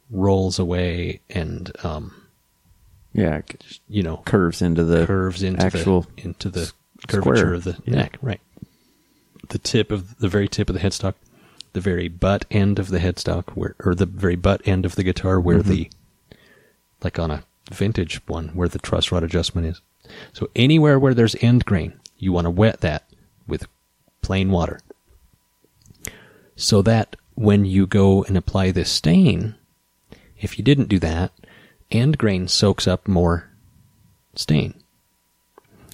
[0.10, 2.14] rolls away and um,
[3.14, 3.42] yeah,
[3.88, 6.72] you know curves into the curves into actual the, into the
[7.08, 7.96] curvature of the Yeah.
[7.96, 8.42] neck, right?
[9.50, 11.16] The tip of the very tip of the headstock,
[11.74, 15.04] the very butt end of the headstock, where or the very butt end of the
[15.04, 15.70] guitar, where Mm-hmm.
[15.70, 15.90] the
[17.04, 19.82] like on a vintage one, where the truss rod adjustment is.
[20.34, 23.04] So anywhere where there's end grain, you want to wet that
[23.48, 23.68] with
[24.22, 24.80] plain water,
[26.56, 29.56] so that when you go and apply this stain,
[30.40, 31.32] if you didn't do that,
[31.92, 33.50] end grain soaks up more
[34.36, 34.74] stain.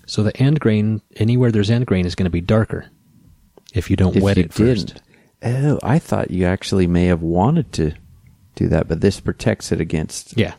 [0.06, 2.88] So the end grain, anywhere there's end grain, is going to be darker
[3.74, 4.88] if you don't if wet you it first.
[4.88, 5.02] didn't.
[5.43, 7.93] Oh, I thought you actually may have wanted to
[8.56, 10.38] do that, but this protects it against.
[10.38, 10.56] Yeah.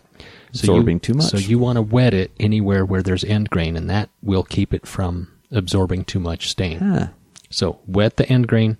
[0.48, 1.26] Absorbing you, too much.
[1.26, 4.72] So you want to wet it anywhere where there's end grain, and that will keep
[4.72, 6.78] it from absorbing too much stain.
[6.78, 7.08] Huh.
[7.50, 8.78] So wet the end grain,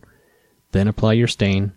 [0.72, 1.72] then apply your stain.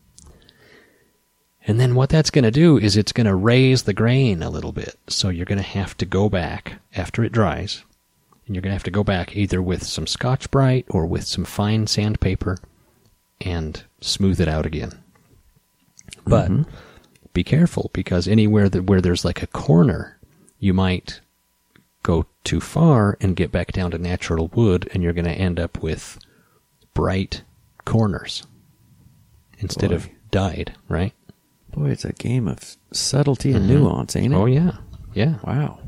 [1.70, 4.50] And then what that's going to do is it's going to raise the grain a
[4.50, 4.98] little bit.
[5.08, 7.84] So you're going to have to go back after it dries.
[8.48, 11.28] And you're going to have to go back either with some Scotch Brite or with
[11.28, 12.58] some fine sandpaper
[13.40, 14.98] and smooth it out again.
[16.26, 16.72] But mm-hmm.
[17.34, 20.18] be careful because anywhere that where there's like a corner,
[20.58, 21.22] you might
[22.02, 25.60] go too far and get back down to natural wood and you're going to end
[25.60, 26.18] up with
[26.96, 27.44] bright
[27.86, 28.48] corners
[29.60, 31.14] instead of dyed, right?
[31.72, 33.84] Boy, it's a game of subtlety and mm-hmm.
[33.84, 34.38] nuance, ain't it?
[34.38, 34.78] Oh yeah.
[35.14, 35.36] Yeah.
[35.44, 35.80] Wow.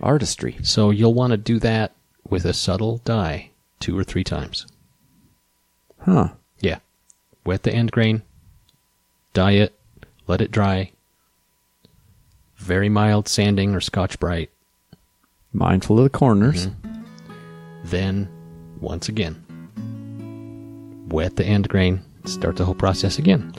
[0.00, 0.56] Artistry.
[0.62, 1.92] So you'll want to do that
[2.28, 3.50] with a subtle dye
[3.80, 4.66] two or three times.
[6.00, 6.30] Huh.
[6.60, 6.78] Yeah.
[7.44, 8.22] Wet the end grain,
[9.32, 9.74] dye it,
[10.26, 10.92] let it dry.
[12.56, 14.50] Very mild sanding or scotch brite.
[15.52, 16.66] Mindful of the corners.
[16.66, 17.02] Mm-hmm.
[17.84, 18.28] Then,
[18.80, 19.36] once again,
[21.08, 23.54] wet the end grain, start the whole process again.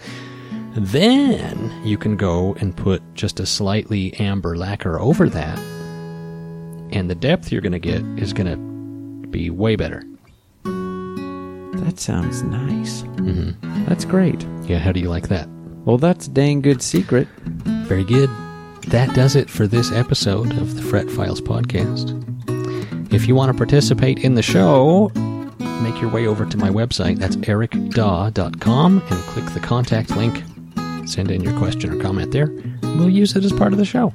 [0.80, 5.58] Then you can go and put just a slightly amber lacquer over that,
[6.92, 10.04] and the depth you're going to get is going to be way better.
[10.64, 13.02] That sounds nice.
[13.02, 13.86] Mm-hmm.
[13.86, 14.46] That's great.
[14.66, 15.50] Yeah, how do you like that?
[15.86, 17.28] Well, that's a dang good secret.
[17.88, 18.30] Very good.
[18.90, 22.14] That does it for this episode of the Fret Files podcast.
[23.12, 25.10] If you want to participate in the show,
[25.82, 27.18] make your way over to my website.
[27.18, 30.44] That's ericdaw.com and click the contact link.
[31.08, 32.52] Send in your question or comment there.
[32.82, 34.14] We'll use it as part of the show.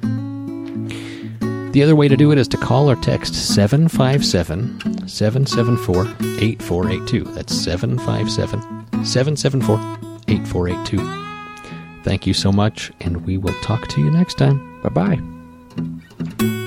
[1.73, 6.05] The other way to do it is to call or text 757 774
[6.39, 7.23] 8482.
[7.23, 8.61] That's 757
[9.03, 9.77] 774
[10.27, 11.23] 8482.
[12.03, 14.81] Thank you so much, and we will talk to you next time.
[14.83, 14.89] Bye
[16.37, 16.62] bye.